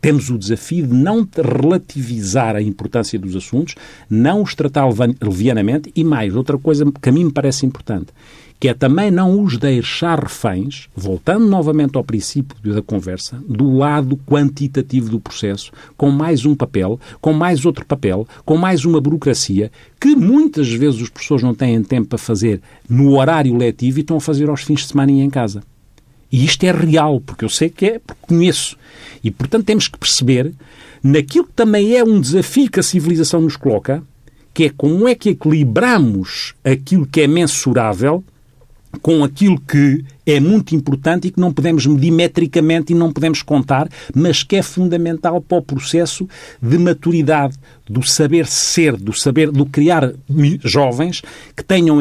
temos 0.00 0.28
o 0.28 0.36
desafio 0.36 0.88
de 0.88 0.94
não 0.94 1.26
relativizar 1.36 2.56
a 2.56 2.62
importância 2.62 3.16
dos 3.16 3.36
assuntos, 3.36 3.76
não 4.10 4.42
os 4.42 4.54
tratar 4.54 4.88
levianamente 5.20 5.92
e 5.94 6.02
mais, 6.02 6.34
outra 6.34 6.58
coisa 6.58 6.84
que 7.00 7.08
a 7.08 7.12
mim 7.12 7.26
me 7.26 7.32
parece 7.32 7.64
importante, 7.64 8.08
que 8.62 8.68
é 8.68 8.74
também 8.74 9.10
não 9.10 9.42
os 9.42 9.58
deixar 9.58 10.22
reféns, 10.22 10.88
voltando 10.94 11.48
novamente 11.48 11.96
ao 11.96 12.04
princípio 12.04 12.56
da 12.72 12.80
conversa, 12.80 13.42
do 13.44 13.76
lado 13.76 14.16
quantitativo 14.24 15.10
do 15.10 15.18
processo, 15.18 15.72
com 15.96 16.12
mais 16.12 16.46
um 16.46 16.54
papel, 16.54 17.00
com 17.20 17.32
mais 17.32 17.66
outro 17.66 17.84
papel, 17.84 18.24
com 18.44 18.56
mais 18.56 18.84
uma 18.84 19.00
burocracia, 19.00 19.72
que 20.00 20.14
muitas 20.14 20.68
vezes 20.68 21.00
os 21.00 21.08
professores 21.08 21.42
não 21.42 21.56
têm 21.56 21.82
tempo 21.82 22.10
para 22.10 22.18
fazer 22.18 22.60
no 22.88 23.18
horário 23.18 23.56
letivo 23.56 23.98
e 23.98 24.02
estão 24.02 24.18
a 24.18 24.20
fazer 24.20 24.48
aos 24.48 24.62
fins 24.62 24.82
de 24.82 24.86
semana 24.92 25.10
e 25.10 25.18
em 25.18 25.28
casa. 25.28 25.64
E 26.30 26.44
isto 26.44 26.62
é 26.62 26.70
real, 26.70 27.20
porque 27.20 27.44
eu 27.44 27.48
sei 27.48 27.68
que 27.68 27.84
é, 27.84 27.98
porque 27.98 28.28
conheço. 28.28 28.76
E, 29.24 29.30
portanto, 29.32 29.64
temos 29.64 29.88
que 29.88 29.98
perceber, 29.98 30.52
naquilo 31.02 31.46
que 31.46 31.52
também 31.54 31.96
é 31.96 32.04
um 32.04 32.20
desafio 32.20 32.70
que 32.70 32.78
a 32.78 32.84
civilização 32.84 33.40
nos 33.40 33.56
coloca, 33.56 34.04
que 34.54 34.66
é 34.66 34.70
como 34.70 35.08
é 35.08 35.16
que 35.16 35.30
equilibramos 35.30 36.54
aquilo 36.62 37.08
que 37.08 37.22
é 37.22 37.26
mensurável 37.26 38.22
com 39.00 39.24
aquilo 39.24 39.58
que 39.60 40.04
é 40.26 40.38
muito 40.38 40.74
importante 40.74 41.28
e 41.28 41.30
que 41.30 41.40
não 41.40 41.52
podemos 41.52 41.86
medir 41.86 42.10
metricamente 42.10 42.92
e 42.92 42.96
não 42.96 43.12
podemos 43.12 43.42
contar, 43.42 43.88
mas 44.14 44.42
que 44.42 44.56
é 44.56 44.62
fundamental 44.62 45.40
para 45.40 45.58
o 45.58 45.62
processo 45.62 46.28
de 46.60 46.78
maturidade, 46.78 47.56
do 47.88 48.02
saber 48.02 48.46
ser, 48.46 48.96
do 48.96 49.12
saber, 49.12 49.50
do 49.50 49.66
criar 49.66 50.12
jovens 50.64 51.22
que 51.56 51.64
tenham 51.64 51.98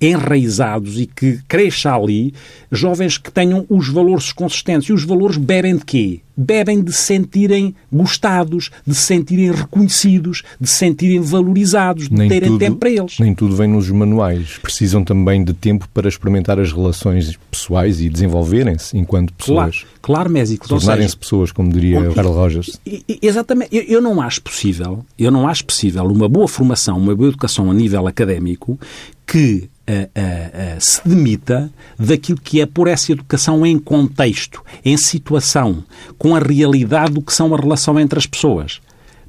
enraizados 0.00 0.98
e 1.00 1.06
que 1.06 1.38
cresça 1.48 1.94
ali, 1.94 2.34
jovens 2.70 3.16
que 3.16 3.30
tenham 3.30 3.64
os 3.68 3.88
valores 3.88 4.32
consistentes. 4.32 4.88
E 4.88 4.92
os 4.92 5.04
valores 5.04 5.36
bebem 5.36 5.76
de 5.76 5.84
quê? 5.84 6.20
Bebem 6.36 6.82
de 6.82 6.92
sentirem 6.92 7.74
gostados, 7.92 8.70
de 8.86 8.94
sentirem 8.94 9.52
reconhecidos, 9.52 10.42
de 10.58 10.68
sentirem 10.68 11.20
valorizados, 11.20 12.08
de 12.08 12.14
nem 12.14 12.28
terem 12.28 12.48
tudo, 12.50 12.58
tempo 12.58 12.76
para 12.76 12.90
eles. 12.90 13.18
Nem 13.18 13.34
tudo 13.34 13.54
vem 13.54 13.68
nos 13.68 13.90
manuais. 13.90 14.58
Precisam 14.62 15.04
também 15.04 15.44
de 15.44 15.52
tempo 15.52 15.88
para 15.92 16.08
experimentar 16.08 16.58
as 16.58 16.72
relações 16.72 17.38
pessoais 17.50 17.59
e 18.00 18.08
desenvolverem-se 18.08 18.96
enquanto 18.96 19.32
pessoas. 19.34 19.80
Claro, 19.80 19.98
claro 20.00 20.30
Mésicos. 20.30 20.68
Tornarem-se 20.68 21.16
pessoas, 21.16 21.52
como 21.52 21.72
diria 21.72 22.00
o 22.00 22.14
Carl 22.14 22.32
Rogers. 22.32 22.78
Exatamente. 23.20 23.74
Eu, 23.74 23.82
eu, 23.82 24.00
não 24.00 24.20
acho 24.20 24.42
possível, 24.42 25.04
eu 25.18 25.30
não 25.30 25.48
acho 25.48 25.64
possível 25.64 26.04
uma 26.04 26.28
boa 26.28 26.48
formação, 26.48 26.96
uma 26.96 27.14
boa 27.14 27.28
educação 27.28 27.70
a 27.70 27.74
nível 27.74 28.06
académico 28.06 28.78
que 29.26 29.68
uh, 29.88 29.92
uh, 29.92 30.76
uh, 30.76 30.80
se 30.80 31.00
demita 31.06 31.70
daquilo 31.98 32.40
que 32.40 32.60
é 32.60 32.66
por 32.66 32.88
essa 32.88 33.12
educação 33.12 33.64
em 33.64 33.78
contexto, 33.78 34.62
em 34.84 34.96
situação, 34.96 35.84
com 36.18 36.34
a 36.34 36.38
realidade 36.38 37.12
do 37.12 37.22
que 37.22 37.32
são 37.32 37.54
a 37.54 37.58
relação 37.58 37.98
entre 37.98 38.18
as 38.18 38.26
pessoas. 38.26 38.80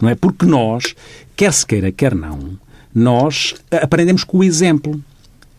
Não 0.01 0.09
é? 0.09 0.15
Porque 0.15 0.45
nós, 0.45 0.95
quer 1.35 1.53
se 1.53 1.65
queira, 1.65 1.91
quer 1.91 2.15
não, 2.15 2.57
nós 2.93 3.55
aprendemos 3.71 4.23
com 4.23 4.39
o 4.39 4.43
exemplo. 4.43 5.00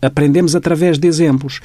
Aprendemos 0.03 0.55
através 0.55 0.97
de 0.97 1.07
exemplos. 1.07 1.61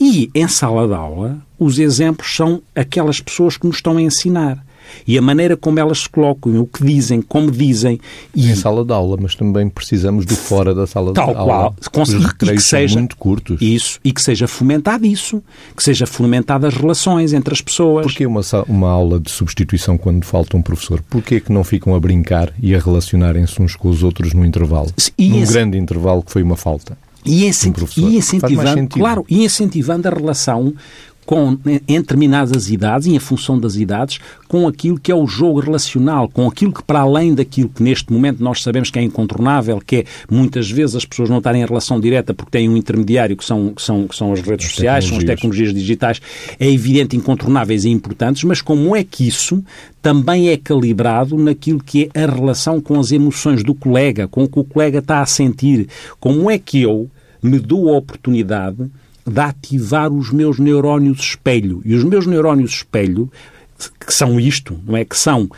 E, 0.00 0.30
em 0.34 0.48
sala 0.48 0.86
de 0.86 0.94
aula, 0.94 1.38
os 1.58 1.78
exemplos 1.78 2.34
são 2.34 2.62
aquelas 2.74 3.20
pessoas 3.20 3.56
que 3.56 3.66
nos 3.66 3.76
estão 3.76 3.96
a 3.96 4.02
ensinar 4.02 4.64
e 5.06 5.18
a 5.18 5.22
maneira 5.22 5.56
como 5.56 5.78
elas 5.78 6.00
se 6.00 6.08
colocam, 6.08 6.60
o 6.60 6.66
que 6.66 6.84
dizem, 6.84 7.20
como 7.20 7.50
dizem. 7.50 8.00
E... 8.34 8.50
Em 8.50 8.54
sala 8.54 8.84
de 8.84 8.92
aula, 8.92 9.16
mas 9.20 9.34
também 9.34 9.68
precisamos 9.68 10.24
do 10.24 10.36
fora 10.36 10.74
da 10.74 10.86
sala 10.86 11.12
Tal 11.12 11.30
de 11.30 11.36
aula. 11.36 11.74
Qual, 11.90 12.02
Os 12.02 12.14
recreios 12.14 12.64
seja, 12.64 12.98
muito 12.98 13.16
curtos. 13.16 13.60
Isso, 13.60 13.98
e 14.04 14.12
que 14.12 14.22
seja 14.22 14.46
fomentado 14.46 15.06
isso, 15.06 15.42
que 15.76 15.82
seja 15.82 16.06
fomentada 16.06 16.68
as 16.68 16.74
relações 16.74 17.32
entre 17.32 17.52
as 17.52 17.60
pessoas. 17.60 18.06
Porquê 18.06 18.26
uma, 18.26 18.42
uma 18.68 18.90
aula 18.90 19.18
de 19.18 19.30
substituição 19.30 19.98
quando 19.98 20.24
falta 20.24 20.56
um 20.56 20.62
professor? 20.62 21.02
Porquê 21.08 21.40
que 21.40 21.52
não 21.52 21.64
ficam 21.64 21.94
a 21.94 22.00
brincar 22.00 22.52
e 22.60 22.74
a 22.74 22.78
relacionarem-se 22.78 23.60
uns 23.60 23.76
com 23.76 23.88
os 23.88 24.02
outros 24.02 24.32
no 24.32 24.44
intervalo? 24.44 24.90
E 25.18 25.28
Num 25.28 25.42
esse... 25.42 25.52
grande 25.52 25.78
intervalo 25.78 26.22
que 26.22 26.32
foi 26.32 26.42
uma 26.42 26.56
falta. 26.56 26.96
E, 27.24 27.46
incenti 27.46 28.00
um 28.00 28.08
e 28.10 28.16
incentivando, 28.16 28.88
claro, 28.88 29.24
e 29.28 29.44
incentivando 29.44 30.08
a 30.08 30.10
relação 30.10 30.74
com, 31.24 31.56
em 31.88 32.00
determinadas 32.00 32.70
idades 32.70 33.06
e 33.06 33.14
em 33.14 33.18
função 33.18 33.58
das 33.58 33.76
idades, 33.76 34.18
com 34.48 34.66
aquilo 34.66 34.98
que 34.98 35.10
é 35.10 35.14
o 35.14 35.26
jogo 35.26 35.60
relacional, 35.60 36.28
com 36.28 36.46
aquilo 36.48 36.72
que, 36.72 36.82
para 36.82 37.00
além 37.00 37.34
daquilo 37.34 37.68
que 37.68 37.82
neste 37.82 38.12
momento 38.12 38.42
nós 38.42 38.62
sabemos 38.62 38.90
que 38.90 38.98
é 38.98 39.02
incontornável, 39.02 39.80
que 39.84 39.96
é 39.96 40.04
muitas 40.30 40.70
vezes 40.70 40.96
as 40.96 41.04
pessoas 41.04 41.30
não 41.30 41.38
estarem 41.38 41.62
em 41.62 41.66
relação 41.66 42.00
direta 42.00 42.34
porque 42.34 42.50
têm 42.50 42.68
um 42.68 42.76
intermediário 42.76 43.36
que 43.36 43.44
são, 43.44 43.72
que 43.72 43.82
são, 43.82 44.06
que 44.06 44.16
são 44.16 44.32
as 44.32 44.40
redes 44.40 44.66
as 44.66 44.72
sociais, 44.72 45.04
são 45.04 45.18
as 45.18 45.24
tecnologias 45.24 45.72
digitais, 45.72 46.20
é 46.58 46.68
evidente 46.68 47.16
incontornáveis 47.16 47.84
e 47.84 47.90
importantes, 47.90 48.44
mas 48.44 48.60
como 48.60 48.94
é 48.96 49.04
que 49.04 49.26
isso 49.26 49.62
também 50.00 50.48
é 50.48 50.56
calibrado 50.56 51.36
naquilo 51.38 51.82
que 51.82 52.10
é 52.14 52.24
a 52.24 52.26
relação 52.26 52.80
com 52.80 52.98
as 52.98 53.12
emoções 53.12 53.62
do 53.62 53.74
colega, 53.74 54.26
com 54.26 54.44
o 54.44 54.48
que 54.48 54.58
o 54.58 54.64
colega 54.64 54.98
está 54.98 55.20
a 55.20 55.26
sentir, 55.26 55.88
como 56.18 56.50
é 56.50 56.58
que 56.58 56.82
eu 56.82 57.08
me 57.42 57.58
dou 57.58 57.92
a 57.92 57.96
oportunidade 57.96 58.90
de 59.26 59.40
ativar 59.40 60.12
os 60.12 60.30
meus 60.30 60.58
neurónios 60.58 61.20
espelho. 61.20 61.82
E 61.84 61.94
os 61.94 62.04
meus 62.04 62.26
neurónios 62.26 62.72
espelho, 62.72 63.30
que 64.04 64.12
são 64.12 64.38
isto, 64.38 64.78
não 64.84 64.96
é? 64.96 65.04
Que 65.04 65.16
são 65.16 65.48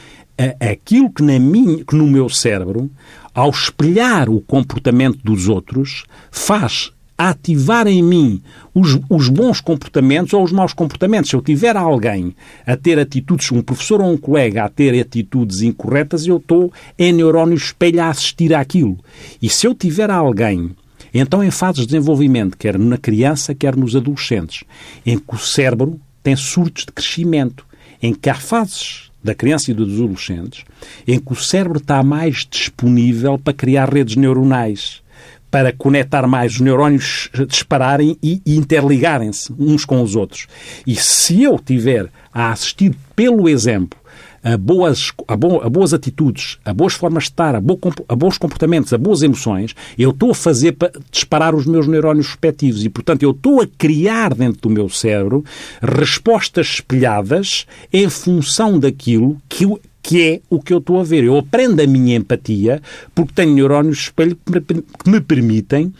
aquilo 0.60 1.10
que, 1.10 1.22
na 1.22 1.38
minha, 1.38 1.84
que 1.84 1.94
no 1.94 2.06
meu 2.06 2.28
cérebro, 2.28 2.90
ao 3.34 3.50
espelhar 3.50 4.28
o 4.28 4.40
comportamento 4.40 5.18
dos 5.22 5.48
outros, 5.48 6.04
faz 6.30 6.92
ativar 7.16 7.86
em 7.86 8.02
mim 8.02 8.42
os, 8.74 8.98
os, 9.08 9.28
bons 9.28 9.60
comportamentos 9.60 10.32
ou 10.32 10.42
os 10.42 10.50
maus 10.50 10.72
comportamentos. 10.72 11.30
Se 11.30 11.36
eu 11.36 11.42
tiver 11.42 11.76
alguém 11.76 12.34
a 12.66 12.76
ter 12.76 12.98
atitudes, 12.98 13.50
um 13.52 13.62
professor 13.62 14.00
ou 14.00 14.12
um 14.12 14.16
colega 14.16 14.64
a 14.64 14.68
ter 14.68 15.00
atitudes 15.00 15.62
incorretas, 15.62 16.26
eu 16.26 16.38
estou 16.38 16.72
em 16.98 17.12
neurónio 17.12 17.56
espelho 17.56 18.02
a 18.02 18.08
assistir 18.08 18.52
àquilo. 18.52 18.98
E 19.40 19.48
se 19.48 19.66
eu 19.66 19.74
tiver 19.74 20.10
alguém 20.10 20.70
então, 21.14 21.42
em 21.42 21.50
fases 21.50 21.82
de 21.82 21.86
desenvolvimento, 21.86 22.58
quer 22.58 22.78
na 22.78 22.98
criança, 22.98 23.54
quer 23.54 23.76
nos 23.76 23.94
adolescentes, 23.94 24.64
em 25.06 25.16
que 25.16 25.34
o 25.34 25.38
cérebro 25.38 26.00
tem 26.22 26.34
surtos 26.34 26.84
de 26.84 26.92
crescimento, 26.92 27.64
em 28.02 28.12
que 28.12 28.28
há 28.28 28.34
fases 28.34 29.10
da 29.22 29.34
criança 29.34 29.70
e 29.70 29.74
dos 29.74 29.94
adolescentes 29.94 30.64
em 31.06 31.18
que 31.18 31.32
o 31.32 31.36
cérebro 31.36 31.78
está 31.78 32.02
mais 32.02 32.46
disponível 32.48 33.38
para 33.38 33.54
criar 33.54 33.88
redes 33.88 34.16
neuronais, 34.16 35.02
para 35.50 35.72
conectar 35.72 36.26
mais 36.26 36.54
os 36.54 36.60
neurónios 36.60 37.30
dispararem 37.48 38.18
e 38.22 38.42
interligarem-se 38.44 39.52
uns 39.58 39.84
com 39.84 40.02
os 40.02 40.16
outros. 40.16 40.46
E 40.86 40.94
se 40.96 41.42
eu 41.42 41.58
tiver 41.58 42.10
a 42.32 42.52
assistir 42.52 42.94
pelo 43.14 43.48
exemplo 43.48 43.98
a 44.44 44.58
boas, 44.58 45.10
a, 45.26 45.36
bo, 45.36 45.62
a 45.62 45.70
boas 45.70 45.94
atitudes, 45.94 46.58
a 46.66 46.74
boas 46.74 46.92
formas 46.92 47.24
de 47.24 47.30
estar, 47.30 47.54
a, 47.54 47.60
bo, 47.60 47.80
a 48.06 48.14
bons 48.14 48.36
comportamentos, 48.36 48.92
a 48.92 48.98
boas 48.98 49.22
emoções, 49.22 49.74
eu 49.98 50.10
estou 50.10 50.32
a 50.32 50.34
fazer 50.34 50.72
para 50.72 50.92
disparar 51.10 51.54
os 51.54 51.64
meus 51.64 51.88
neurónios 51.88 52.26
respectivos 52.26 52.84
e, 52.84 52.90
portanto, 52.90 53.22
eu 53.22 53.30
estou 53.30 53.62
a 53.62 53.66
criar 53.78 54.34
dentro 54.34 54.60
do 54.60 54.70
meu 54.70 54.90
cérebro 54.90 55.42
respostas 55.80 56.66
espelhadas 56.74 57.66
em 57.90 58.08
função 58.10 58.78
daquilo 58.78 59.40
que, 59.48 59.66
que 60.02 60.22
é 60.22 60.40
o 60.50 60.60
que 60.60 60.74
eu 60.74 60.78
estou 60.78 61.00
a 61.00 61.04
ver. 61.04 61.24
Eu 61.24 61.38
aprendo 61.38 61.80
a 61.80 61.86
minha 61.86 62.16
empatia 62.16 62.82
porque 63.14 63.32
tenho 63.34 63.54
neurónios 63.54 64.00
espelho 64.00 64.36
que 64.44 65.10
me 65.10 65.20
permitem 65.22 65.90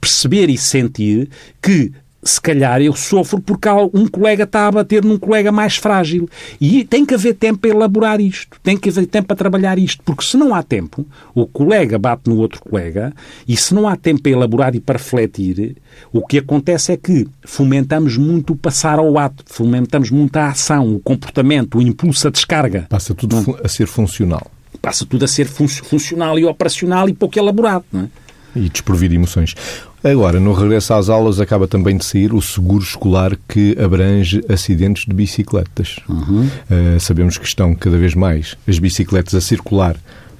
perceber 0.00 0.48
e 0.48 0.56
sentir 0.56 1.28
que 1.60 1.92
se 2.22 2.40
calhar 2.40 2.80
eu 2.82 2.94
sofro 2.94 3.40
porque 3.40 3.68
um 3.94 4.06
colega 4.06 4.44
está 4.44 4.66
a 4.66 4.72
bater 4.72 5.04
num 5.04 5.18
colega 5.18 5.50
mais 5.50 5.76
frágil. 5.76 6.28
E 6.60 6.84
tem 6.84 7.04
que 7.04 7.14
haver 7.14 7.34
tempo 7.34 7.60
para 7.60 7.70
elaborar 7.70 8.20
isto, 8.20 8.58
tem 8.62 8.76
que 8.76 8.88
haver 8.88 9.06
tempo 9.06 9.28
para 9.28 9.36
trabalhar 9.36 9.78
isto, 9.78 10.02
porque 10.04 10.24
se 10.24 10.36
não 10.36 10.54
há 10.54 10.62
tempo, 10.62 11.06
o 11.34 11.46
colega 11.46 11.98
bate 11.98 12.28
no 12.28 12.36
outro 12.36 12.60
colega, 12.60 13.12
e 13.46 13.56
se 13.56 13.74
não 13.74 13.88
há 13.88 13.96
tempo 13.96 14.22
para 14.22 14.32
elaborar 14.32 14.74
e 14.74 14.80
para 14.80 14.98
refletir, 14.98 15.76
o 16.12 16.24
que 16.26 16.38
acontece 16.38 16.92
é 16.92 16.96
que 16.96 17.26
fomentamos 17.44 18.16
muito 18.16 18.52
o 18.52 18.56
passar 18.56 18.98
ao 18.98 19.18
ato, 19.18 19.44
fomentamos 19.46 20.10
muito 20.10 20.36
a 20.36 20.48
ação, 20.48 20.94
o 20.94 21.00
comportamento, 21.00 21.78
o 21.78 21.82
impulso, 21.82 22.28
a 22.28 22.30
descarga. 22.30 22.86
Passa 22.88 23.14
tudo 23.14 23.36
não? 23.36 23.56
a 23.62 23.68
ser 23.68 23.86
funcional. 23.86 24.50
Passa 24.80 25.04
tudo 25.04 25.24
a 25.24 25.28
ser 25.28 25.46
fun 25.46 25.68
funcional 25.68 26.38
e 26.38 26.44
operacional 26.44 27.08
e 27.08 27.12
pouco 27.12 27.38
elaborado. 27.38 27.84
Não 27.92 28.02
é? 28.02 28.08
E 28.54 28.68
desprovido 28.68 29.10
de 29.10 29.16
emoções. 29.16 29.54
Agora, 30.02 30.40
no 30.40 30.52
regresso 30.52 30.94
às 30.94 31.08
aulas, 31.08 31.40
acaba 31.40 31.68
também 31.68 31.96
de 31.96 32.04
sair 32.04 32.32
o 32.32 32.40
seguro 32.40 32.82
escolar 32.82 33.36
que 33.46 33.76
abrange 33.78 34.42
acidentes 34.48 35.04
de 35.06 35.14
bicicletas. 35.14 35.96
Uhum. 36.08 36.46
Uh, 36.46 36.98
sabemos 36.98 37.36
que 37.36 37.46
estão 37.46 37.74
cada 37.74 37.98
vez 37.98 38.14
mais 38.14 38.56
as 38.66 38.78
bicicletas 38.78 39.34
a 39.34 39.40
circular 39.40 39.96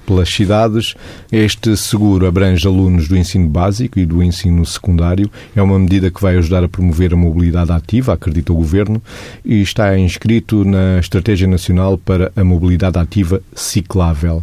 pelas 0.06 0.28
cidades. 0.28 0.94
Este 1.30 1.76
seguro 1.76 2.26
abrange 2.26 2.66
alunos 2.66 3.06
do 3.06 3.16
ensino 3.16 3.48
básico 3.48 3.98
e 4.00 4.06
do 4.06 4.22
ensino 4.22 4.64
secundário. 4.66 5.30
É 5.54 5.62
uma 5.62 5.78
medida 5.78 6.10
que 6.10 6.20
vai 6.20 6.36
ajudar 6.36 6.64
a 6.64 6.68
promover 6.68 7.12
a 7.12 7.16
mobilidade 7.16 7.70
ativa, 7.70 8.14
acredita 8.14 8.52
o 8.52 8.56
Governo, 8.56 9.00
e 9.44 9.62
está 9.62 9.96
inscrito 9.96 10.64
na 10.64 10.98
Estratégia 10.98 11.46
Nacional 11.46 11.96
para 11.96 12.32
a 12.34 12.42
Mobilidade 12.42 12.98
Ativa 12.98 13.40
Ciclável. 13.54 14.42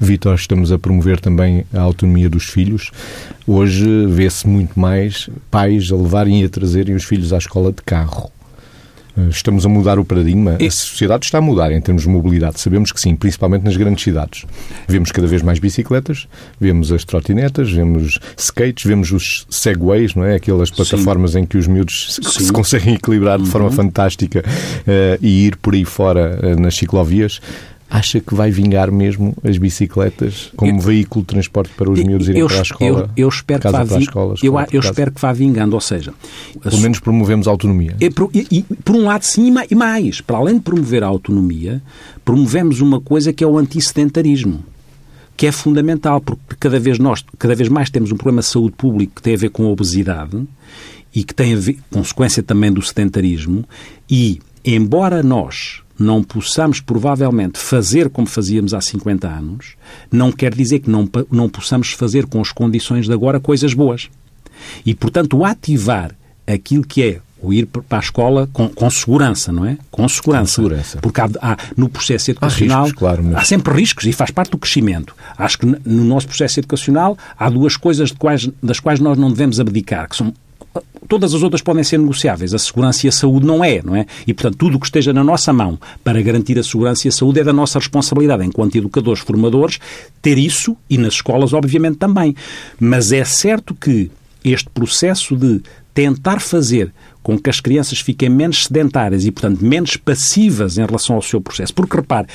Vitor, 0.00 0.34
estamos 0.34 0.72
a 0.72 0.78
promover 0.78 1.20
também 1.20 1.66
a 1.74 1.80
autonomia 1.80 2.28
dos 2.28 2.44
filhos. 2.44 2.90
Hoje 3.46 4.06
vê-se 4.06 4.48
muito 4.48 4.80
mais 4.80 5.28
pais 5.50 5.92
a 5.92 5.96
levarem 5.96 6.40
e 6.40 6.44
a 6.46 6.48
trazerem 6.48 6.94
os 6.94 7.04
filhos 7.04 7.34
à 7.34 7.38
escola 7.38 7.70
de 7.70 7.82
carro. 7.82 8.32
Eh, 9.16 9.28
estamos 9.28 9.66
a 9.66 9.68
mudar 9.68 9.98
o 9.98 10.04
paradigma. 10.04 10.56
A 10.60 10.70
sociedade 10.70 11.26
está 11.26 11.38
a 11.38 11.40
mudar 11.40 11.70
em 11.70 11.80
termos 11.80 12.04
de 12.04 12.08
mobilidade. 12.08 12.60
Sabemos 12.60 12.92
que 12.92 13.00
sim, 13.00 13.14
principalmente 13.14 13.62
nas 13.62 13.76
grandes 13.76 14.02
cidades. 14.02 14.46
Vemos 14.88 15.12
cada 15.12 15.26
vez 15.26 15.42
mais 15.42 15.58
bicicletas, 15.58 16.26
vemos 16.58 16.90
as 16.90 17.04
trotinetas, 17.04 17.70
vemos 17.70 18.18
skates, 18.38 18.84
vemos 18.84 19.12
os 19.12 19.46
segways, 19.50 20.14
não 20.14 20.24
é? 20.24 20.36
Aquelas 20.36 20.70
plataformas 20.70 21.32
sim. 21.32 21.40
em 21.40 21.46
que 21.46 21.58
os 21.58 21.66
miúdos 21.66 22.14
se, 22.14 22.44
se 22.44 22.52
conseguem 22.52 22.94
equilibrar 22.94 23.38
de 23.38 23.48
forma 23.48 23.68
uhum. 23.68 23.74
fantástica 23.74 24.42
uh, 24.46 25.18
e 25.20 25.46
ir 25.46 25.56
por 25.56 25.74
aí 25.74 25.84
fora 25.84 26.38
uh, 26.42 26.60
nas 26.60 26.74
ciclovias 26.74 27.40
acha 27.90 28.20
que 28.20 28.34
vai 28.34 28.50
vingar 28.50 28.90
mesmo 28.92 29.36
as 29.42 29.58
bicicletas 29.58 30.52
como 30.56 30.70
eu, 30.70 30.78
veículo 30.78 31.22
de 31.22 31.28
transporte 31.28 31.72
para 31.76 31.90
os 31.90 32.02
miúdos 32.02 32.28
irem 32.28 32.40
eu, 32.40 32.46
para 32.46 32.58
a 32.58 32.62
escola? 32.62 33.10
Eu, 33.16 33.24
eu 33.24 33.28
espero 33.28 33.60
que 33.60 33.70
vá 33.70 33.82
vi, 33.82 34.02
escola, 34.02 34.34
eu, 34.42 34.54
eu 34.72 34.80
espero 34.80 35.10
que 35.10 35.20
vá 35.20 35.32
vingando, 35.32 35.74
ou 35.74 35.80
seja... 35.80 36.14
Pelo 36.62 36.78
menos 36.78 37.00
promovemos 37.00 37.48
a 37.48 37.50
autonomia. 37.50 37.96
E, 38.00 38.08
por, 38.08 38.30
e, 38.32 38.46
e, 38.50 38.62
por 38.62 38.94
um 38.94 39.04
lado 39.04 39.24
sim, 39.24 39.52
e 39.68 39.74
mais, 39.74 40.20
para 40.20 40.38
além 40.38 40.54
de 40.54 40.60
promover 40.60 41.02
a 41.02 41.06
autonomia, 41.08 41.82
promovemos 42.24 42.80
uma 42.80 43.00
coisa 43.00 43.32
que 43.32 43.42
é 43.42 43.46
o 43.46 43.58
antissedentarismo 43.58 44.64
que 45.36 45.46
é 45.46 45.52
fundamental, 45.52 46.20
porque 46.20 46.54
cada 46.60 46.78
vez 46.78 46.98
nós, 46.98 47.24
cada 47.38 47.54
vez 47.54 47.66
mais 47.70 47.88
temos 47.88 48.12
um 48.12 48.16
problema 48.16 48.42
de 48.42 48.46
saúde 48.46 48.74
pública 48.76 49.12
que 49.16 49.22
tem 49.22 49.32
a 49.32 49.38
ver 49.38 49.48
com 49.48 49.64
a 49.64 49.70
obesidade 49.70 50.46
e 51.14 51.24
que 51.24 51.34
tem 51.34 51.54
a 51.54 51.56
ver, 51.56 51.78
consequência 51.90 52.42
também 52.42 52.70
do 52.70 52.82
sedentarismo, 52.82 53.64
e 54.08 54.38
embora 54.62 55.22
nós 55.22 55.80
não 56.02 56.22
possamos 56.22 56.80
provavelmente 56.80 57.58
fazer 57.58 58.08
como 58.08 58.26
fazíamos 58.26 58.72
há 58.72 58.80
50 58.80 59.28
anos, 59.28 59.74
não 60.10 60.32
quer 60.32 60.54
dizer 60.54 60.80
que 60.80 60.90
não, 60.90 61.08
não 61.30 61.48
possamos 61.48 61.92
fazer 61.92 62.26
com 62.26 62.40
as 62.40 62.50
condições 62.50 63.06
de 63.06 63.12
agora 63.12 63.38
coisas 63.38 63.74
boas. 63.74 64.08
E, 64.84 64.94
portanto, 64.94 65.44
ativar 65.44 66.14
aquilo 66.46 66.84
que 66.84 67.02
é 67.02 67.20
o 67.42 67.52
ir 67.52 67.66
para 67.66 67.98
a 67.98 68.00
escola 68.00 68.48
com, 68.52 68.68
com 68.68 68.90
segurança, 68.90 69.50
não 69.50 69.64
é? 69.64 69.78
Com 69.90 70.06
segurança. 70.08 70.60
Com 70.62 70.68
segurança. 70.68 70.98
Porque 71.00 71.20
há, 71.20 71.28
há, 71.40 71.56
no 71.76 71.88
processo 71.88 72.30
educacional 72.30 72.80
há, 72.80 72.84
riscos, 72.84 72.98
claro, 72.98 73.24
mas... 73.24 73.34
há 73.34 73.44
sempre 73.44 73.74
riscos 73.74 74.04
e 74.06 74.12
faz 74.12 74.30
parte 74.30 74.50
do 74.50 74.58
crescimento. 74.58 75.14
Acho 75.38 75.58
que 75.58 75.66
no 75.66 76.04
nosso 76.04 76.26
processo 76.26 76.60
educacional 76.60 77.16
há 77.38 77.48
duas 77.48 77.76
coisas 77.76 78.12
quais, 78.12 78.48
das 78.62 78.78
quais 78.78 79.00
nós 79.00 79.16
não 79.16 79.30
devemos 79.30 79.58
abdicar, 79.58 80.08
que 80.08 80.16
são 80.16 80.34
todas 81.08 81.34
as 81.34 81.42
outras 81.42 81.60
podem 81.60 81.82
ser 81.82 81.98
negociáveis. 81.98 82.54
A 82.54 82.58
segurança 82.58 83.06
e 83.06 83.08
a 83.08 83.12
saúde 83.12 83.46
não 83.46 83.64
é, 83.64 83.82
não 83.82 83.96
é? 83.96 84.06
E, 84.26 84.32
portanto, 84.32 84.56
tudo 84.56 84.76
o 84.76 84.80
que 84.80 84.86
esteja 84.86 85.12
na 85.12 85.24
nossa 85.24 85.52
mão 85.52 85.78
para 86.04 86.22
garantir 86.22 86.58
a 86.58 86.62
segurança 86.62 87.06
e 87.06 87.08
a 87.08 87.12
saúde 87.12 87.40
é 87.40 87.44
da 87.44 87.52
nossa 87.52 87.78
responsabilidade, 87.78 88.44
enquanto 88.44 88.76
educadores, 88.76 89.20
formadores, 89.20 89.78
ter 90.22 90.38
isso 90.38 90.76
e 90.88 90.96
nas 90.96 91.14
escolas, 91.14 91.52
obviamente, 91.52 91.96
também. 91.96 92.34
Mas 92.78 93.12
é 93.12 93.24
certo 93.24 93.74
que 93.74 94.10
este 94.44 94.70
processo 94.70 95.36
de 95.36 95.60
tentar 95.92 96.40
fazer 96.40 96.92
com 97.22 97.38
que 97.38 97.50
as 97.50 97.60
crianças 97.60 98.00
fiquem 98.00 98.28
menos 98.28 98.64
sedentárias 98.64 99.24
e, 99.24 99.30
portanto, 99.30 99.64
menos 99.64 99.96
passivas 99.96 100.78
em 100.78 100.84
relação 100.84 101.16
ao 101.16 101.22
seu 101.22 101.40
processo. 101.40 101.74
Porque, 101.74 101.96
repare, 101.96 102.26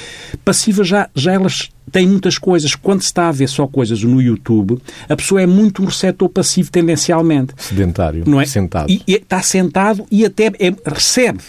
passivas 0.43 0.87
já, 0.87 1.09
já 1.15 1.33
elas 1.33 1.69
têm 1.91 2.07
muitas 2.07 2.37
coisas. 2.37 2.75
Quando 2.75 3.01
se 3.01 3.07
está 3.07 3.29
a 3.29 3.31
ver 3.31 3.47
só 3.47 3.67
coisas 3.67 4.03
no 4.03 4.21
YouTube, 4.21 4.77
a 5.09 5.15
pessoa 5.15 5.41
é 5.41 5.47
muito 5.47 5.81
um 5.81 5.85
receptor 5.85 6.29
passivo 6.29 6.71
tendencialmente. 6.71 7.53
Sedentário, 7.57 8.23
não 8.27 8.39
é? 8.39 8.45
sentado. 8.45 8.91
E, 8.91 9.01
e 9.07 9.15
está 9.15 9.41
sentado 9.41 10.05
e 10.11 10.25
até 10.25 10.47
é, 10.59 10.73
recebe. 10.85 11.41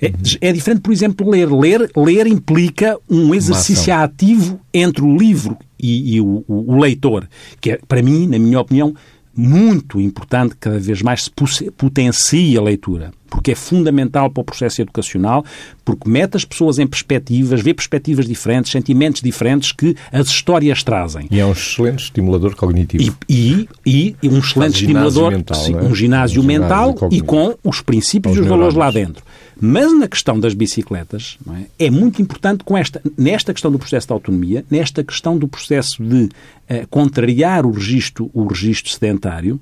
É, 0.00 0.12
é, 0.40 0.52
diferente, 0.52 0.82
por 0.82 0.92
exemplo, 0.92 1.30
ler. 1.30 1.50
ler. 1.50 1.90
Ler 1.96 2.26
implica 2.26 2.98
um 3.08 3.34
exercício 3.34 3.94
ativo 3.94 4.60
entre 4.74 5.02
o 5.02 5.16
livro 5.16 5.56
e, 5.78 6.16
e 6.16 6.20
o, 6.20 6.44
o, 6.46 6.74
o 6.74 6.80
leitor, 6.80 7.26
que 7.60 7.72
é, 7.72 7.80
para 7.88 8.02
mim, 8.02 8.26
na 8.26 8.38
minha 8.38 8.60
opinião, 8.60 8.94
muito 9.34 10.00
importante, 10.00 10.54
cada 10.58 10.78
vez 10.78 11.02
mais 11.02 11.24
se 11.24 11.70
potencie 11.70 12.56
a 12.56 12.62
leitura, 12.62 13.12
porque 13.30 13.52
é 13.52 13.54
fundamental 13.54 14.30
para 14.30 14.42
o 14.42 14.44
processo 14.44 14.82
educacional, 14.82 15.44
porque 15.84 16.08
mete 16.08 16.36
as 16.36 16.44
pessoas 16.44 16.78
em 16.78 16.86
perspectivas, 16.86 17.62
vê 17.62 17.72
perspectivas 17.72 18.26
diferentes, 18.26 18.70
sentimentos 18.70 19.22
diferentes 19.22 19.72
que 19.72 19.96
as 20.12 20.28
histórias 20.28 20.82
trazem. 20.82 21.26
E 21.30 21.40
é 21.40 21.46
um 21.46 21.52
excelente 21.52 22.04
estimulador 22.04 22.54
cognitivo. 22.54 23.16
E, 23.28 23.68
e, 23.86 24.16
e 24.22 24.28
um 24.28 24.38
excelente 24.38 24.82
estimulador, 24.82 25.32
mental, 25.32 25.56
sim, 25.56 25.74
é? 25.74 25.82
um 25.82 25.94
ginásio, 25.94 26.42
um 26.42 26.44
mental 26.44 26.94
ginásio 26.94 27.08
e 27.12 27.20
com 27.22 27.56
os 27.64 27.80
princípios 27.80 28.36
e 28.36 28.40
os 28.40 28.46
valores 28.46 28.74
lá 28.74 28.90
dentro. 28.90 29.24
Mas 29.64 29.96
na 29.96 30.08
questão 30.08 30.40
das 30.40 30.54
bicicletas, 30.54 31.38
é? 31.78 31.86
é? 31.86 31.90
muito 31.90 32.20
importante 32.20 32.64
com 32.64 32.76
esta, 32.76 33.00
nesta 33.16 33.52
questão 33.52 33.70
do 33.70 33.78
processo 33.78 34.08
de 34.08 34.12
autonomia, 34.12 34.64
nesta 34.68 35.04
questão 35.04 35.38
do 35.38 35.46
processo 35.46 36.02
de 36.02 36.28
eh, 36.68 36.84
contrariar 36.90 37.64
o 37.64 37.70
registro, 37.70 38.28
o 38.34 38.44
registro 38.44 38.90
sedentário, 38.90 39.60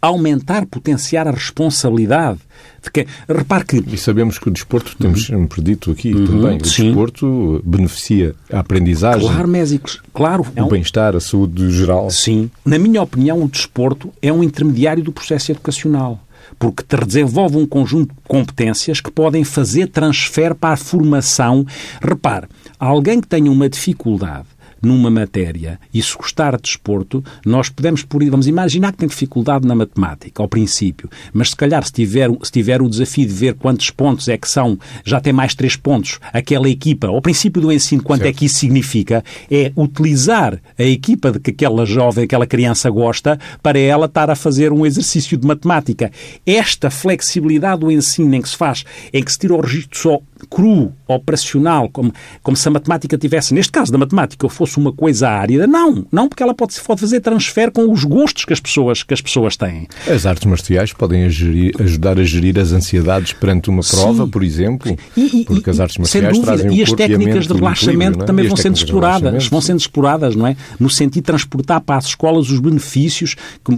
aumentar, 0.00 0.66
potenciar 0.66 1.26
a 1.26 1.30
responsabilidade 1.30 2.40
de 2.82 2.90
quem. 2.90 3.06
Repare 3.26 3.64
que. 3.64 3.84
E 3.86 3.96
sabemos 3.96 4.38
que 4.38 4.48
o 4.48 4.50
desporto, 4.50 4.94
temos 4.98 5.26
uhum. 5.30 5.38
sempre 5.40 5.62
dito 5.62 5.90
aqui 5.90 6.12
uhum, 6.12 6.26
também, 6.26 6.58
o 6.58 6.64
sim. 6.66 6.84
desporto 6.84 7.62
beneficia 7.64 8.34
a 8.52 8.60
aprendizagem. 8.60 9.26
Claro, 9.26 9.48
Mésicos, 9.48 10.02
claro. 10.12 10.46
O 10.54 10.66
é 10.66 10.68
bem-estar, 10.68 11.16
a 11.16 11.20
saúde 11.20 11.70
geral. 11.70 12.10
Sim. 12.10 12.50
Na 12.62 12.78
minha 12.78 13.02
opinião, 13.02 13.42
o 13.42 13.48
desporto 13.48 14.12
é 14.20 14.30
um 14.30 14.42
intermediário 14.42 15.02
do 15.02 15.12
processo 15.12 15.50
educacional 15.50 16.22
porque 16.58 16.82
te 16.82 17.04
desenvolve 17.04 17.56
um 17.56 17.66
conjunto 17.66 18.14
de 18.14 18.20
competências 18.28 19.00
que 19.00 19.10
podem 19.10 19.44
fazer 19.44 19.88
transfer 19.88 20.54
para 20.54 20.74
a 20.74 20.76
formação. 20.76 21.66
Repare, 22.00 22.46
alguém 22.78 23.20
que 23.20 23.26
tenha 23.26 23.50
uma 23.50 23.68
dificuldade 23.68 24.46
numa 24.82 25.10
matéria 25.10 25.78
e 25.92 26.02
se 26.02 26.16
gostar 26.16 26.56
de 26.56 26.62
desporto, 26.62 27.22
nós 27.44 27.68
podemos, 27.68 28.02
por, 28.02 28.24
vamos 28.24 28.46
imaginar 28.46 28.92
que 28.92 28.98
tem 28.98 29.08
dificuldade 29.08 29.66
na 29.66 29.74
matemática, 29.74 30.42
ao 30.42 30.48
princípio, 30.48 31.08
mas 31.32 31.50
se 31.50 31.56
calhar 31.56 31.84
se 31.84 31.92
tiver, 31.92 32.30
se 32.42 32.52
tiver 32.52 32.80
o 32.82 32.88
desafio 32.88 33.26
de 33.26 33.32
ver 33.32 33.54
quantos 33.54 33.90
pontos 33.90 34.28
é 34.28 34.36
que 34.36 34.48
são, 34.48 34.78
já 35.04 35.20
tem 35.20 35.32
mais 35.32 35.54
três 35.54 35.76
pontos, 35.76 36.18
aquela 36.32 36.68
equipa, 36.68 37.08
ao 37.08 37.20
princípio 37.22 37.60
do 37.60 37.72
ensino, 37.72 38.02
quanto 38.02 38.22
é 38.22 38.24
certo. 38.24 38.36
é 38.36 38.38
que 38.38 38.44
isso 38.46 38.58
significa, 38.58 39.24
é 39.50 39.72
utilizar 39.76 40.60
a 40.78 40.82
equipa 40.82 41.32
de 41.32 41.40
que 41.40 41.50
aquela 41.50 41.84
jovem, 41.84 42.24
aquela 42.24 42.46
criança 42.46 42.90
gosta, 42.90 43.38
para 43.62 43.78
ela 43.78 44.06
estar 44.06 44.30
a 44.30 44.34
fazer 44.34 44.72
um 44.72 44.84
exercício 44.84 45.36
de 45.36 45.46
matemática. 45.46 46.10
Esta 46.46 46.90
flexibilidade 46.90 47.80
do 47.80 47.90
ensino 47.90 48.34
em 48.34 48.42
que 48.42 48.48
se 48.48 48.56
faz, 48.56 48.84
em 49.12 49.22
que 49.22 49.32
se 49.32 49.38
tira 49.38 49.54
o 49.54 49.60
registro 49.60 49.98
só 49.98 50.20
cru, 50.50 50.92
operacional, 51.06 51.88
como, 51.88 52.12
como 52.42 52.56
se 52.56 52.68
a 52.68 52.70
matemática 52.70 53.16
tivesse, 53.16 53.54
neste 53.54 53.72
caso 53.72 53.90
da 53.90 53.98
matemática, 53.98 54.48
fosse 54.48 54.78
uma 54.78 54.92
coisa 54.92 55.28
árida. 55.28 55.66
Não, 55.66 56.06
não, 56.10 56.28
porque 56.28 56.42
ela 56.42 56.54
pode, 56.54 56.78
pode 56.80 57.00
fazer 57.00 57.20
transfer 57.20 57.70
com 57.70 57.90
os 57.92 58.04
gostos 58.04 58.44
que 58.44 58.52
as 58.52 58.60
pessoas, 58.60 59.02
que 59.02 59.14
as 59.14 59.20
pessoas 59.20 59.56
têm. 59.56 59.88
As 60.06 60.26
artes 60.26 60.46
marciais 60.46 60.92
podem 60.92 61.24
a 61.24 61.28
gerir, 61.28 61.74
ajudar 61.80 62.18
a 62.18 62.24
gerir 62.24 62.58
as 62.58 62.72
ansiedades 62.72 63.32
perante 63.32 63.70
uma 63.70 63.82
prova, 63.82 64.24
Sim. 64.24 64.30
por 64.30 64.42
exemplo, 64.42 64.96
e, 65.16 65.40
e, 65.40 65.44
porque 65.44 65.70
as 65.70 65.80
artes 65.80 65.98
marciais 65.98 66.38
trazem 66.38 66.74
E 66.74 66.82
as 66.82 66.92
técnicas 66.92 67.46
de 67.46 67.52
relaxamento 67.52 68.22
é? 68.22 68.26
também 68.26 68.46
vão 68.46 68.56
sendo 68.56 68.76
exploradas, 68.76 69.46
vão 69.48 69.60
sendo 69.60 69.80
exploradas, 69.80 70.34
não 70.34 70.46
é? 70.46 70.56
No 70.78 70.90
sentido 70.90 71.18
de 71.18 71.22
transportar 71.22 71.80
para 71.80 71.96
as 71.96 72.06
escolas 72.06 72.50
os 72.50 72.60
benefícios 72.60 73.34
que, 73.64 73.74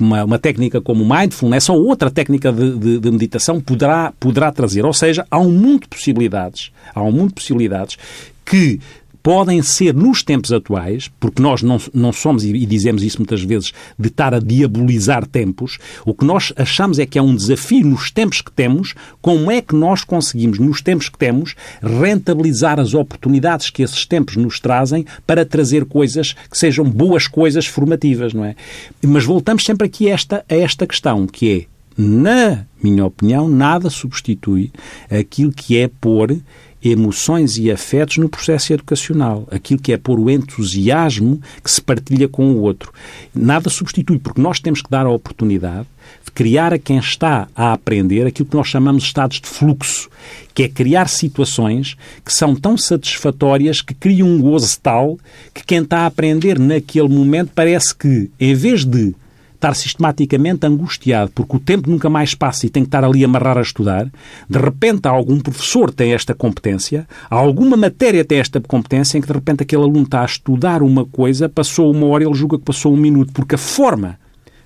uma, 0.00 0.24
uma, 0.24 0.38
técnica 0.38 0.80
como 0.80 1.02
o 1.04 1.08
mindfulness 1.08 1.68
ou 1.68 1.84
outra 1.86 2.10
técnica 2.10 2.52
de, 2.52 2.76
de, 2.76 2.98
de 2.98 3.10
meditação 3.10 3.60
poderá, 3.60 4.12
poderá 4.18 4.52
trazer. 4.52 4.84
Ou 4.84 4.92
seja, 4.92 5.26
há 5.30 5.38
um 5.38 5.50
mundo 5.50 5.77
de 5.82 5.88
possibilidades, 5.88 6.70
há 6.94 7.02
um 7.02 7.12
mundo 7.12 7.28
de 7.28 7.34
possibilidades 7.34 7.96
que 8.44 8.80
podem 9.22 9.60
ser, 9.62 9.94
nos 9.94 10.22
tempos 10.22 10.52
atuais, 10.52 11.10
porque 11.20 11.42
nós 11.42 11.62
não, 11.62 11.78
não 11.92 12.12
somos, 12.12 12.44
e 12.44 12.64
dizemos 12.64 13.02
isso 13.02 13.18
muitas 13.18 13.42
vezes, 13.42 13.72
de 13.98 14.08
estar 14.08 14.32
a 14.32 14.38
diabolizar 14.38 15.26
tempos, 15.26 15.78
o 16.06 16.14
que 16.14 16.24
nós 16.24 16.50
achamos 16.56 16.98
é 16.98 17.04
que 17.04 17.18
é 17.18 17.22
um 17.22 17.34
desafio 17.34 17.86
nos 17.86 18.10
tempos 18.10 18.40
que 18.40 18.50
temos, 18.50 18.94
como 19.20 19.50
é 19.50 19.60
que 19.60 19.74
nós 19.74 20.02
conseguimos, 20.02 20.58
nos 20.58 20.80
tempos 20.80 21.10
que 21.10 21.18
temos, 21.18 21.54
rentabilizar 21.82 22.80
as 22.80 22.94
oportunidades 22.94 23.68
que 23.68 23.82
esses 23.82 24.06
tempos 24.06 24.36
nos 24.36 24.60
trazem 24.60 25.04
para 25.26 25.44
trazer 25.44 25.84
coisas 25.84 26.32
que 26.50 26.56
sejam 26.56 26.84
boas 26.84 27.26
coisas 27.26 27.66
formativas, 27.66 28.32
não 28.32 28.44
é? 28.46 28.56
Mas 29.02 29.24
voltamos 29.24 29.62
sempre 29.62 29.86
aqui 29.86 30.10
a 30.10 30.14
esta, 30.14 30.44
a 30.48 30.54
esta 30.54 30.86
questão, 30.86 31.26
que 31.26 31.52
é, 31.52 31.77
na 32.00 32.64
minha 32.80 33.04
opinião, 33.04 33.48
nada 33.48 33.90
substitui 33.90 34.70
aquilo 35.10 35.50
que 35.50 35.76
é 35.76 35.88
pôr 35.88 36.38
emoções 36.82 37.56
e 37.58 37.72
afetos 37.72 38.18
no 38.18 38.28
processo 38.28 38.72
educacional. 38.72 39.48
Aquilo 39.50 39.80
que 39.80 39.92
é 39.92 39.98
pôr 39.98 40.20
o 40.20 40.30
entusiasmo 40.30 41.40
que 41.62 41.68
se 41.68 41.82
partilha 41.82 42.28
com 42.28 42.52
o 42.52 42.60
outro. 42.60 42.92
Nada 43.34 43.68
substitui, 43.68 44.18
porque 44.20 44.40
nós 44.40 44.60
temos 44.60 44.80
que 44.80 44.88
dar 44.88 45.06
a 45.06 45.10
oportunidade 45.10 45.88
de 46.24 46.30
criar 46.30 46.72
a 46.72 46.78
quem 46.78 46.98
está 46.98 47.48
a 47.54 47.72
aprender 47.72 48.26
aquilo 48.26 48.48
que 48.48 48.56
nós 48.56 48.68
chamamos 48.68 49.02
de 49.02 49.08
estados 49.08 49.40
de 49.40 49.48
fluxo, 49.48 50.08
que 50.54 50.62
é 50.62 50.68
criar 50.68 51.08
situações 51.08 51.96
que 52.24 52.32
são 52.32 52.54
tão 52.54 52.76
satisfatórias 52.76 53.82
que 53.82 53.92
criam 53.92 54.28
um 54.28 54.40
gozo 54.40 54.78
tal 54.80 55.18
que 55.52 55.64
quem 55.64 55.82
está 55.82 56.02
a 56.02 56.06
aprender 56.06 56.60
naquele 56.60 57.08
momento 57.08 57.50
parece 57.54 57.92
que, 57.92 58.30
em 58.38 58.54
vez 58.54 58.84
de 58.84 59.16
estar 59.58 59.74
sistematicamente 59.74 60.64
angustiado 60.64 61.32
porque 61.34 61.56
o 61.56 61.60
tempo 61.60 61.90
nunca 61.90 62.08
mais 62.08 62.34
passa 62.34 62.66
e 62.66 62.70
tem 62.70 62.84
que 62.84 62.88
estar 62.88 63.04
ali 63.04 63.24
amarrar 63.24 63.58
a 63.58 63.62
estudar, 63.62 64.08
de 64.48 64.58
repente 64.58 65.06
algum 65.06 65.40
professor 65.40 65.92
tem 65.92 66.14
esta 66.14 66.32
competência, 66.32 67.06
alguma 67.28 67.76
matéria 67.76 68.24
tem 68.24 68.38
esta 68.38 68.60
competência 68.60 69.18
em 69.18 69.20
que 69.20 69.26
de 69.26 69.32
repente 69.32 69.62
aquele 69.62 69.82
aluno 69.82 70.04
está 70.04 70.22
a 70.22 70.26
estudar 70.26 70.82
uma 70.82 71.04
coisa, 71.04 71.48
passou 71.48 71.90
uma 71.90 72.06
hora 72.06 72.22
e 72.22 72.26
ele 72.26 72.36
julga 72.36 72.56
que 72.56 72.64
passou 72.64 72.94
um 72.94 72.96
minuto, 72.96 73.32
porque 73.32 73.56
a 73.56 73.58
forma 73.58 74.18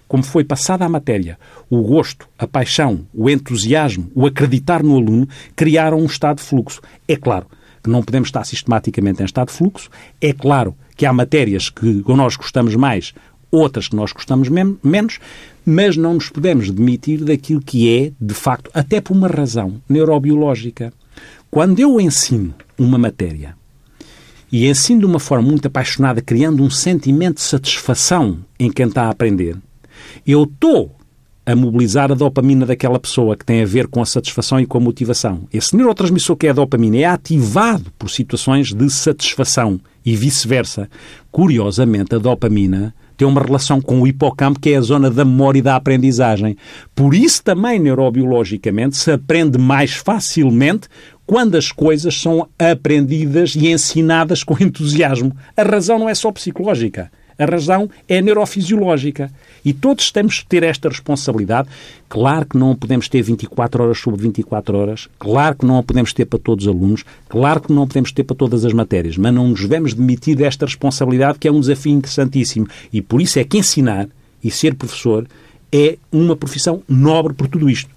como 0.07 0.23
foi 0.23 0.45
passada 0.45 0.85
a 0.85 0.91
matéria, 0.91 1.39
o 1.71 1.81
gosto, 1.81 2.29
a 2.39 2.47
paixão, 2.47 3.07
o 3.15 3.31
entusiasmo, 3.31 4.11
o 4.15 4.27
acreditar 4.27 4.83
no 4.83 4.95
aluno, 4.95 5.27
criaram 5.57 5.99
um 5.99 6.05
estado 6.05 6.37
de 6.37 6.43
fluxo. 6.43 6.83
É 7.09 7.17
claro 7.17 7.47
que 7.83 7.89
não 7.89 8.03
podemos 8.03 8.29
estar 8.29 8.45
sistematicamente 8.45 9.23
em 9.23 9.25
estado 9.25 9.49
de 9.49 9.55
fluxo, 9.55 9.89
é 10.21 10.35
claro 10.35 10.77
que 10.97 11.07
há 11.07 11.13
matérias 11.15 11.71
que 11.71 12.05
nós 12.09 12.37
gostamos 12.37 12.77
mais, 12.77 13.15
outras 13.53 13.87
que 13.87 13.95
nós 13.95 14.13
gostamos 14.13 14.49
menos, 14.49 15.19
mas 15.65 15.97
não 15.97 16.15
nos 16.15 16.31
podemos 16.31 16.71
demitir 16.71 17.23
daquilo 17.23 17.61
que 17.61 17.95
é, 17.95 18.13
de 18.19 18.35
facto, 18.35 18.71
até 18.73 19.01
por 19.01 19.15
uma 19.15 19.29
razão 19.29 19.81
neurobiológica. 19.87 20.93
Quando 21.51 21.79
eu 21.79 22.01
ensino 22.01 22.55
uma 22.79 22.97
matéria 22.97 23.55
e 24.51 24.67
ensino 24.67 25.01
de 25.01 25.07
uma 25.07 25.21
forma 25.21 25.49
muito 25.49 25.67
apaixonada, 25.67 26.23
criando 26.23 26.63
um 26.63 26.71
sentimento 26.71 27.37
de 27.37 27.43
satisfação 27.43 28.39
em 28.59 28.73
quem 28.73 28.87
está 28.87 29.05
a 29.05 29.11
aprender, 29.11 29.57
eu 30.27 30.45
estou 30.45 30.97
a 31.45 31.57
mobilizar 31.57 32.11
a 32.11 32.15
dopamina 32.15 32.65
daquela 32.65 32.99
pessoa 32.99 33.37
que 33.37 33.45
tem 33.45 33.63
a 33.63 33.67
ver 33.67 33.89
com 33.89 34.01
a 34.01 34.07
satisfação 34.07 34.61
e 34.61 34.67
com 34.67 34.79
a 34.79 34.81
motivação. 34.81 35.43
Esse 35.53 35.77
neurotransmissor 35.77 36.37
que 36.37 36.47
é 36.47 36.51
a 36.51 36.55
dopamina 36.55 36.99
é 36.99 37.05
ativado 37.05 37.93
por 37.99 38.09
situações 38.09 38.73
de 38.73 38.91
satisfação 38.91 39.81
e 40.05 40.17
vice-versa. 40.17 40.89
Curiosamente, 41.31 42.15
a 42.15 42.19
dopamina 42.19 42.95
tem 43.23 43.29
uma 43.29 43.41
relação 43.41 43.81
com 43.81 44.01
o 44.01 44.07
hipocampo, 44.07 44.59
que 44.59 44.71
é 44.71 44.77
a 44.77 44.81
zona 44.81 45.09
da 45.09 45.25
memória 45.25 45.61
e 45.61 45.63
da 45.63 45.77
aprendizagem. 45.77 46.57
Por 46.93 47.15
isso, 47.15 47.41
também 47.45 47.79
neurobiologicamente, 47.79 48.97
se 48.97 49.13
aprende 49.13 49.57
mais 49.57 49.93
facilmente 49.93 50.89
quando 51.25 51.55
as 51.55 51.71
coisas 51.71 52.21
são 52.21 52.49
aprendidas 52.59 53.55
e 53.55 53.69
ensinadas 53.69 54.43
com 54.43 54.57
entusiasmo. 54.61 55.37
A 55.57 55.63
razão 55.63 56.01
não 56.01 56.09
é 56.09 56.17
só 56.17 56.33
psicológica. 56.33 57.13
A 57.39 57.45
razão 57.45 57.89
é 58.09 58.21
neurofisiológica. 58.21 59.31
E 59.65 59.73
todos 59.73 60.11
temos 60.11 60.41
que 60.41 60.47
ter 60.47 60.63
esta 60.63 60.89
responsabilidade. 60.89 61.69
Claro 62.09 62.47
que 62.47 62.59
não 62.59 62.75
podemos 62.75 63.09
ter 63.09 63.23
24 63.23 63.83
horas 63.83 63.99
sobre 63.99 64.23
24 64.23 64.77
horas. 64.77 65.09
Claro 65.19 65.57
que 65.57 65.67
não 65.67 65.83
podemos 65.83 66.13
ter 66.13 66.27
para 66.27 66.39
todos 66.39 66.67
os 66.67 66.73
alunos. 66.73 67.05
Claro 67.29 67.61
que 67.61 67.73
não 67.73 67.87
podemos 67.87 68.13
ter 68.13 68.25
para 68.25 68.37
todas 68.37 68.65
as 68.65 68.73
matérias. 68.73 69.17
Mas 69.17 69.33
não 69.33 69.49
nos 69.49 69.61
devemos 69.61 69.95
demitir 69.95 70.37
desta 70.37 70.67
responsabilidade, 70.67 71.39
que 71.39 71.49
é 71.49 71.53
um 71.53 71.61
desafio 71.61 71.93
interessantíssimo. 71.93 72.67
E 72.93 73.01
por 73.01 73.21
isso 73.21 73.39
é 73.39 73.45
que 73.45 73.59
ensinar 73.59 74.09
e 74.43 74.51
ser 74.51 74.75
professor 74.75 75.27
é 75.73 75.97
uma 76.11 76.37
profissão 76.37 76.83
nobre 76.89 77.33
por 77.33 77.49
tudo 77.49 77.71
isto. 77.71 77.91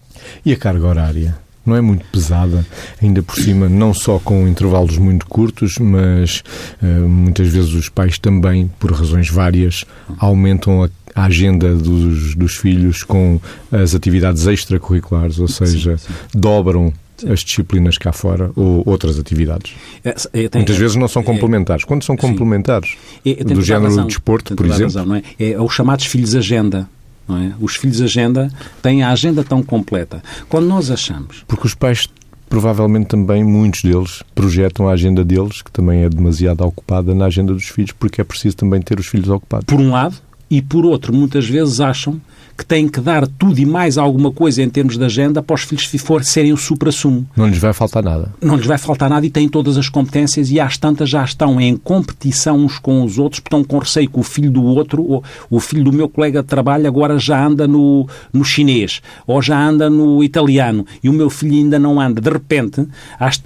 E 0.45 0.53
a 0.53 0.57
carga 0.57 0.87
horária? 0.87 1.44
Não 1.65 1.75
é 1.75 1.81
muito 1.81 2.05
pesada, 2.11 2.65
ainda 3.01 3.21
por 3.23 3.35
cima, 3.35 3.67
não 3.67 3.93
só 3.93 4.19
com 4.19 4.47
intervalos 4.47 4.97
muito 4.97 5.25
curtos, 5.25 5.77
mas 5.79 6.43
uh, 6.81 7.07
muitas 7.07 7.47
vezes 7.47 7.73
os 7.73 7.89
pais 7.89 8.17
também, 8.19 8.69
por 8.79 8.91
razões 8.91 9.29
várias, 9.29 9.85
aumentam 10.19 10.83
a, 10.83 10.89
a 11.15 11.25
agenda 11.25 11.75
dos, 11.75 12.35
dos 12.35 12.55
filhos 12.55 13.03
com 13.03 13.39
as 13.71 13.95
atividades 13.95 14.45
extracurriculares, 14.45 15.39
ou 15.39 15.47
seja, 15.47 15.97
sim, 15.97 16.07
sim. 16.07 16.39
dobram 16.39 16.93
as 17.27 17.39
disciplinas 17.39 17.97
cá 17.97 18.11
fora 18.11 18.51
ou 18.55 18.83
outras 18.85 19.17
atividades. 19.17 19.73
É, 20.03 20.11
tenho, 20.11 20.49
Muitas 20.53 20.75
vezes 20.75 20.95
não 20.95 21.07
são 21.07 21.21
é, 21.21 21.25
complementares. 21.25 21.85
Quando 21.85 22.03
são 22.03 22.17
complementares, 22.17 22.97
do 23.23 23.61
género 23.61 23.85
razão, 23.85 24.03
do 24.03 24.07
desporto, 24.07 24.55
por 24.55 24.65
exemplo. 24.65 24.83
Razão, 24.83 25.05
não 25.05 25.15
é? 25.15 25.23
é 25.39 25.61
os 25.61 25.73
chamados 25.73 26.05
filhos 26.05 26.35
agenda. 26.35 26.89
É? 27.27 27.53
Os 27.59 27.75
filhos 27.75 28.01
agenda 28.01 28.51
têm 28.81 29.01
a 29.01 29.09
agenda 29.09 29.43
tão 29.43 29.63
completa. 29.63 30.21
Quando 30.47 30.67
nós 30.67 30.91
achamos. 30.91 31.43
Porque 31.47 31.65
os 31.65 31.73
pais 31.73 32.07
provavelmente 32.47 33.07
também 33.07 33.43
muitos 33.43 33.81
deles 33.81 34.23
projetam 34.33 34.87
a 34.87 34.93
agenda 34.93 35.25
deles, 35.25 35.61
que 35.61 35.71
também 35.71 36.03
é 36.03 36.09
demasiado 36.09 36.61
ocupada 36.61 37.13
na 37.15 37.25
agenda 37.25 37.53
dos 37.53 37.65
filhos, 37.65 37.91
porque 37.91 38.21
é 38.21 38.23
preciso 38.23 38.55
também 38.55 38.81
ter 38.81 38.99
os 38.99 39.07
filhos 39.07 39.29
ocupados. 39.29 39.65
Por 39.65 39.79
um 39.79 39.91
lado, 39.91 40.15
e 40.49 40.61
por 40.61 40.85
outro, 40.85 41.13
muitas 41.13 41.47
vezes 41.47 41.79
acham 41.79 42.21
que 42.57 42.65
têm 42.65 42.87
que 42.87 43.01
dar 43.01 43.27
tudo 43.27 43.59
e 43.59 43.65
mais 43.65 43.97
alguma 43.97 44.31
coisa 44.31 44.63
em 44.63 44.69
termos 44.69 44.97
de 44.97 45.03
agenda 45.03 45.43
para 45.43 45.53
os 45.53 45.61
filhos 45.61 45.85
for 46.05 46.23
serem 46.23 46.53
o 46.53 46.57
supra-sumo. 46.57 47.27
Não 47.35 47.47
lhes 47.47 47.57
vai 47.57 47.73
faltar 47.73 48.03
nada. 48.03 48.33
Não 48.41 48.55
lhes 48.55 48.65
vai 48.65 48.77
faltar 48.77 49.09
nada 49.09 49.25
e 49.25 49.29
têm 49.29 49.49
todas 49.49 49.77
as 49.77 49.89
competências 49.89 50.51
e 50.51 50.59
às 50.59 50.77
tantas 50.77 51.09
já 51.09 51.23
estão 51.23 51.59
em 51.59 51.75
competição 51.75 52.57
uns 52.57 52.77
com 52.77 53.03
os 53.03 53.17
outros, 53.17 53.39
estão 53.39 53.63
com 53.63 53.77
receio 53.79 54.09
que 54.09 54.19
o 54.19 54.23
filho 54.23 54.51
do 54.51 54.63
outro, 54.63 55.03
ou 55.03 55.23
o 55.49 55.59
filho 55.59 55.83
do 55.83 55.91
meu 55.91 56.07
colega 56.07 56.41
de 56.41 56.47
trabalho 56.47 56.87
agora 56.87 57.17
já 57.17 57.43
anda 57.43 57.67
no, 57.67 58.07
no 58.31 58.45
chinês, 58.45 59.01
ou 59.25 59.41
já 59.41 59.59
anda 59.59 59.89
no 59.89 60.23
italiano, 60.23 60.85
e 61.03 61.09
o 61.09 61.13
meu 61.13 61.29
filho 61.29 61.53
ainda 61.53 61.79
não 61.79 61.99
anda. 61.99 62.21
De 62.21 62.29
repente, 62.29 62.87
as, 63.19 63.41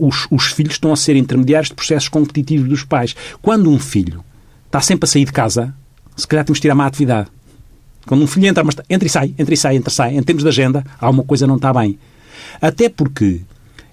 os, 0.00 0.26
os 0.30 0.46
filhos 0.46 0.74
estão 0.74 0.92
a 0.92 0.96
ser 0.96 1.16
intermediários 1.16 1.68
de 1.68 1.74
processos 1.74 2.08
competitivos 2.08 2.68
dos 2.68 2.84
pais. 2.84 3.14
Quando 3.42 3.70
um 3.70 3.78
filho 3.78 4.24
está 4.66 4.80
sempre 4.80 5.04
a 5.04 5.08
sair 5.08 5.24
de 5.24 5.32
casa, 5.32 5.74
se 6.16 6.26
calhar 6.26 6.44
temos 6.44 6.58
de 6.58 6.62
tirar 6.62 6.74
uma 6.74 6.86
atividade 6.86 7.28
quando 8.06 8.22
um 8.22 8.26
filho 8.26 8.46
entra, 8.46 8.62
mas 8.64 8.76
entra 8.88 9.06
e 9.06 9.10
sai, 9.10 9.34
entra 9.38 9.54
e 9.54 9.56
sai, 9.56 9.76
entra 9.76 9.90
e 9.90 9.94
sai, 9.94 10.16
em 10.16 10.22
termos 10.22 10.42
de 10.42 10.48
agenda, 10.48 10.84
alguma 10.98 11.24
coisa 11.24 11.46
não 11.46 11.56
está 11.56 11.72
bem. 11.72 11.98
Até 12.60 12.88
porque 12.88 13.40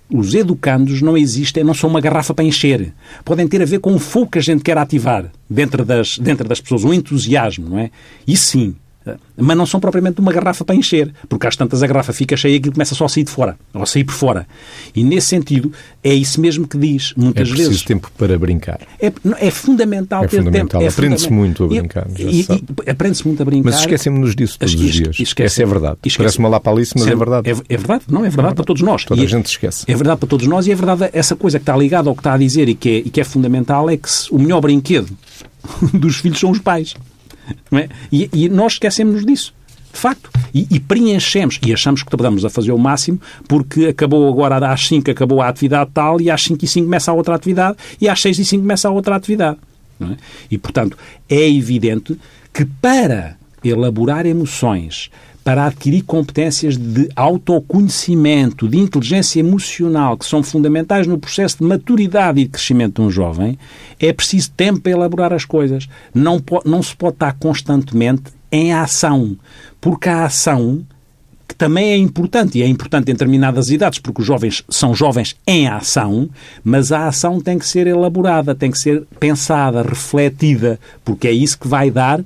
os 0.10 0.36
educandos 0.36 1.02
não 1.02 1.18
existem, 1.18 1.64
não 1.64 1.74
são 1.74 1.90
uma 1.90 2.00
garrafa 2.00 2.34
para 2.34 2.46
encher. 2.46 2.94
Podem 3.26 3.48
ter 3.48 3.62
a 3.62 3.66
ver 3.66 3.80
com 3.80 3.96
o 3.96 4.00
fogo 4.00 4.32
que 4.32 4.38
a 4.38 4.42
gente 4.42 4.64
quer 4.64 4.78
ativar 4.78 5.32
dentro 5.50 5.84
das, 5.84 6.20
dentro 6.20 6.48
das 6.48 6.62
pessoas, 6.62 6.84
um 6.84 6.94
entusiasmo, 6.94 7.70
não 7.70 7.80
é? 7.80 7.90
E 8.28 8.38
sim, 8.38 8.76
mas 9.38 9.58
não 9.58 9.66
são 9.66 9.80
propriamente 9.80 10.20
uma 10.20 10.32
garrafa 10.32 10.64
para 10.64 10.76
encher, 10.76 11.14
porque 11.28 11.48
às 11.48 11.56
tantas 11.56 11.84
a 11.84 11.88
garrafa 11.88 12.14
fica 12.14 12.38
cheia 12.38 12.54
e 12.54 12.58
aquilo 12.58 12.74
começa 12.74 12.96
só 12.96 13.06
a 13.06 13.10
sair 13.10 13.24
de 13.24 13.32
fora, 13.32 13.58
ou 13.74 13.84
a 13.84 13.86
sair 13.86 14.04
por 14.04 14.14
fora. 14.14 14.48
E 14.96 15.04
nesse 15.04 15.28
sentido, 15.28 15.72
é 16.04 16.14
isso 16.14 16.40
mesmo 16.40 16.68
que 16.68 16.78
diz, 16.78 17.14
muitas 17.16 17.50
vezes. 17.50 17.66
É 17.66 17.68
preciso 17.68 17.86
tempo 17.86 18.12
para 18.18 18.38
brincar. 18.38 18.80
É, 19.00 19.12
é 19.40 19.52
fundamental 19.52 20.24
é 20.24 20.28
ter 20.28 20.38
fundamental. 20.38 20.80
tempo. 20.80 20.84
É 20.84 20.88
Aprende-se 20.88 21.32
muito 21.32 21.64
a 21.64 21.68
brincar. 21.68 22.08
Aprende-se 22.88 23.28
muito 23.28 23.42
a 23.42 23.46
brincar. 23.46 23.72
Mas 23.72 23.80
esquecemos-nos 23.80 24.36
disso 24.36 24.60
todos 24.60 24.74
os 24.74 24.92
dias. 24.92 25.20
Esquece, 25.20 25.44
Essa 25.44 25.64
é 25.64 25.66
verdade. 25.66 25.98
Parece 26.18 26.40
uma 26.40 26.50
lapalice, 26.50 26.94
mas 26.96 27.08
é 27.08 27.16
verdade. 27.16 27.50
É, 27.50 27.52
é, 27.52 27.78
verdade, 27.78 28.04
não, 28.10 28.26
é 28.26 28.30
verdade 28.30 28.56
para 28.56 28.66
todos 28.66 28.82
nós. 28.82 29.04
Toda 29.04 29.22
e 29.22 29.26
a 29.26 29.28
gente 29.28 29.48
esquece. 29.48 29.86
É 29.88 29.96
verdade 29.96 30.20
para 30.20 30.30
todos 30.30 30.48
nós 30.48 30.68
e 30.68 30.72
é 30.72 30.76
verdade 30.76 31.10
essa 31.14 31.36
coisa 31.36 31.60
que 31.60 31.64
está 31.64 31.76
ligada 31.76 32.10
ao 32.10 32.16
que 32.16 32.22
está 32.22 32.34
a 32.34 32.38
dizer 32.38 32.70
e 32.70 32.76
que 32.76 32.90
é, 32.90 32.98
e 33.00 33.10
que 33.10 33.22
é 33.22 33.24
fundamental 33.24 33.90
é 33.90 33.98
que 33.98 34.10
o 34.32 34.40
melhor 34.40 34.62
brinquedo 34.62 35.10
dos 35.94 36.18
filhos 36.18 36.40
são 36.40 36.52
os 36.52 36.60
pais. 36.60 36.96
É? 37.72 37.90
E, 38.12 38.30
e 38.34 38.50
nós 38.50 38.74
esquecemos 38.74 39.26
disso. 39.26 39.54
De 39.94 40.00
facto. 40.00 40.30
E, 40.54 40.68
e, 40.72 40.80
preenchemos. 40.80 41.60
E 41.66 41.72
achamos 41.72 42.02
que 42.02 42.16
estamos 42.16 42.44
a 42.44 42.50
fazer 42.50 42.72
o 42.72 42.78
máximo 42.78 43.22
porque 43.48 43.88
acabou 43.88 44.28
agora 44.28 44.72
às 44.72 44.88
5 44.88 45.12
acabou 45.12 45.42
a 45.42 45.48
atividade 45.48 45.92
tal 45.94 46.20
e 46.20 46.32
às 46.32 46.44
5 46.44 46.66
e 46.66 46.68
5 46.68 46.86
começa 46.86 47.12
a 47.12 47.14
outra 47.14 47.36
atividade 47.36 47.78
e 48.02 48.10
às 48.10 48.20
6 48.22 48.40
e 48.40 48.46
5 48.46 48.62
começa 48.62 48.88
a 48.88 48.92
outra 48.92 49.16
atividade. 49.16 49.58
É? 50.02 50.18
E, 50.50 50.58
portanto, 50.58 50.98
é 51.30 51.50
evidente 51.50 52.20
que 52.52 52.66
para 52.66 53.38
elaborar 53.64 54.26
emoções, 54.26 55.10
para 55.44 55.66
adquirir 55.66 56.04
competências 56.04 56.78
de 56.78 57.10
autoconhecimento, 57.16 58.68
de 58.68 58.78
inteligência 58.78 59.42
emocional, 59.42 60.18
que 60.18 60.26
são 60.26 60.42
fundamentais 60.42 61.06
no 61.06 61.20
processo 61.20 61.58
de 61.60 61.66
maturidade 61.66 62.40
e 62.40 62.46
de 62.46 62.50
crescimento 62.50 63.02
de 63.02 63.08
um 63.08 63.12
jovem, 63.12 63.60
é 64.00 64.14
preciso 64.14 64.52
tempo 64.52 64.80
para 64.80 64.94
elaborar 64.94 65.34
as 65.34 65.44
coisas. 65.44 65.90
Não, 66.14 66.42
não 66.66 66.82
se 66.82 66.96
pode 66.96 67.16
estar 67.16 67.34
constantemente 67.34 68.24
em 68.52 68.74
ação. 68.74 69.36
Porque 69.82 70.08
a 70.08 70.26
ação 70.26 70.86
que 71.46 71.56
também 71.56 71.92
é 71.92 71.98
importante, 71.98 72.58
e 72.58 72.64
é 72.64 72.68
importante 72.68 73.10
em 73.10 73.14
determinadas 73.14 73.70
idades, 73.70 74.00
porque 74.00 74.22
os 74.22 74.28
jovens 74.28 74.64
são 74.70 74.96
jovens 74.96 75.36
em 75.46 75.68
ação, 75.68 76.30
mas 76.64 76.92
a 76.92 77.08
ação 77.08 77.42
tem 77.42 77.60
que 77.60 77.68
ser 77.68 77.86
elaborada, 77.86 78.56
tem 78.56 78.72
que 78.72 78.80
ser 78.80 79.06
pensada, 79.20 79.82
refletida, 79.84 80.80
porque 81.04 81.28
é 81.28 81.32
isso 81.32 81.60
que 81.60 81.68
vai 81.68 81.92
dar 81.92 82.22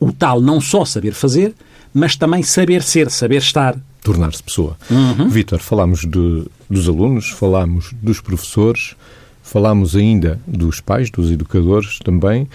o 0.00 0.10
tal 0.10 0.40
não 0.40 0.60
só 0.60 0.84
saber 0.86 1.12
fazer, 1.12 1.54
mas 1.92 2.16
também 2.16 2.42
saber 2.42 2.82
ser, 2.82 3.10
saber 3.10 3.38
estar. 3.38 3.76
Tornar-se 4.02 4.42
pessoa. 4.42 4.76
Uhum. 4.90 5.28
Vítor, 5.28 5.60
falámos 5.60 6.00
de, 6.00 6.46
dos 6.68 6.88
alunos, 6.88 7.30
falámos 7.30 7.92
dos 8.00 8.20
professores, 8.20 8.94
falámos 9.42 9.94
ainda 9.94 10.40
dos 10.46 10.80
pais, 10.80 11.10
dos 11.10 11.30
educadores 11.30 11.98
também. 11.98 12.48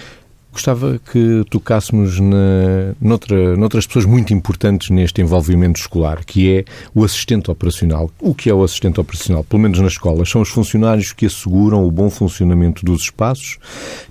Gostava 0.56 0.98
que 1.12 1.44
tocássemos 1.50 2.18
na, 2.18 2.96
noutra, 3.02 3.58
noutras 3.58 3.86
pessoas 3.86 4.06
muito 4.06 4.34
importantes 4.34 4.90
neste 4.90 5.22
envolvimento 5.22 5.82
escolar, 5.82 6.24
que 6.24 6.50
é 6.50 6.66
o 6.94 7.04
assistente 7.04 7.52
operacional. 7.52 8.10
O 8.22 8.34
que 8.34 8.50
é 8.50 8.54
o 8.54 8.64
assistente 8.64 8.98
operacional? 8.98 9.44
Pelo 9.44 9.62
menos 9.62 9.82
nas 9.82 9.92
escolas, 9.92 10.30
são 10.30 10.42
os 10.42 10.48
funcionários 10.48 11.12
que 11.12 11.26
asseguram 11.26 11.86
o 11.86 11.92
bom 11.92 12.10
funcionamento 12.10 12.86
dos 12.86 13.02
espaços, 13.02 13.58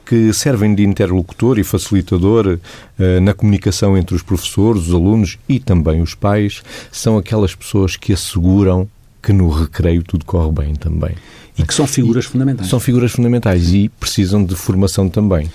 que 0.05 0.35
servem 0.35 0.75
de 0.75 0.85
interlocutor 0.85 1.59
e 1.59 1.65
facilitador 1.65 2.59
uh, 2.99 3.21
na 3.23 3.33
comunicação 3.33 3.97
entre 3.97 4.15
os 4.15 4.21
professores, 4.21 4.89
os 4.89 4.95
alunos 4.95 5.39
e 5.49 5.59
também 5.59 6.03
os 6.03 6.15
pais. 6.15 6.63
São 6.93 7.17
aquelas 7.17 7.55
pessoas 7.55 7.97
que 7.97 8.13
asseguram 8.13 8.87
que 9.23 9.33
no 9.33 9.49
recreio 9.49 10.03
tudo 10.03 10.27
corre 10.27 10.53
bem 10.53 10.75
também. 10.75 11.15
E 11.57 11.63
que 11.65 11.73
são 11.73 11.87
figuras 11.87 12.25
fundamentais. 12.25 12.69
São 12.69 12.81
figuras 12.81 13.13
fundamentais 13.13 13.73
e 13.73 13.89
precisam 13.89 14.45
de 14.45 14.57
formação 14.57 15.09
também. 15.09 15.51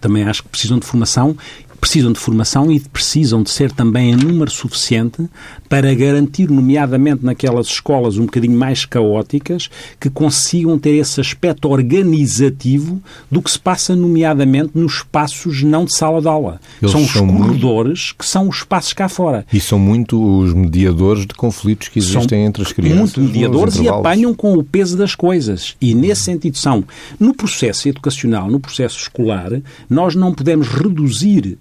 Também 0.00 0.24
acho 0.24 0.42
que 0.42 0.48
precisam 0.48 0.78
de 0.78 0.86
formação 0.86 1.36
precisam 1.80 2.12
de 2.12 2.18
formação 2.18 2.70
e 2.70 2.80
precisam 2.80 3.42
de 3.42 3.50
ser 3.50 3.72
também 3.72 4.10
em 4.10 4.16
número 4.16 4.50
suficiente 4.50 5.28
para 5.68 5.94
garantir, 5.94 6.50
nomeadamente 6.50 7.24
naquelas 7.24 7.66
escolas 7.66 8.18
um 8.18 8.24
bocadinho 8.24 8.56
mais 8.56 8.84
caóticas, 8.84 9.68
que 10.00 10.10
consigam 10.10 10.78
ter 10.78 10.96
esse 10.96 11.20
aspecto 11.20 11.68
organizativo 11.68 13.00
do 13.30 13.40
que 13.42 13.50
se 13.50 13.58
passa, 13.58 13.94
nomeadamente, 13.94 14.70
nos 14.74 14.94
espaços 14.94 15.62
não 15.62 15.84
de 15.84 15.94
sala 15.94 16.20
de 16.20 16.28
aula. 16.28 16.60
Eles 16.80 16.92
são 16.92 17.02
os 17.02 17.12
corredores 17.12 18.06
muito... 18.06 18.16
que 18.18 18.26
são 18.26 18.48
os 18.48 18.56
espaços 18.56 18.92
cá 18.92 19.08
fora. 19.08 19.46
E 19.52 19.60
são 19.60 19.78
muito 19.78 20.40
os 20.40 20.54
mediadores 20.54 21.26
de 21.26 21.34
conflitos 21.34 21.88
que 21.88 21.98
existem 21.98 22.28
são 22.28 22.38
entre 22.38 22.62
as 22.62 22.72
crianças. 22.72 23.16
Muito 23.16 23.20
mediadores 23.20 23.76
e 23.76 23.88
apanham 23.88 24.34
com 24.34 24.54
o 24.54 24.64
peso 24.64 24.96
das 24.96 25.14
coisas. 25.14 25.76
E, 25.80 25.94
nesse 25.94 26.22
sentido, 26.22 26.56
são. 26.56 26.84
No 27.18 27.34
processo 27.34 27.88
educacional, 27.88 28.50
no 28.50 28.60
processo 28.60 28.98
escolar, 28.98 29.50
nós 29.88 30.14
não 30.14 30.32
podemos 30.32 30.68
reduzir 30.68 31.58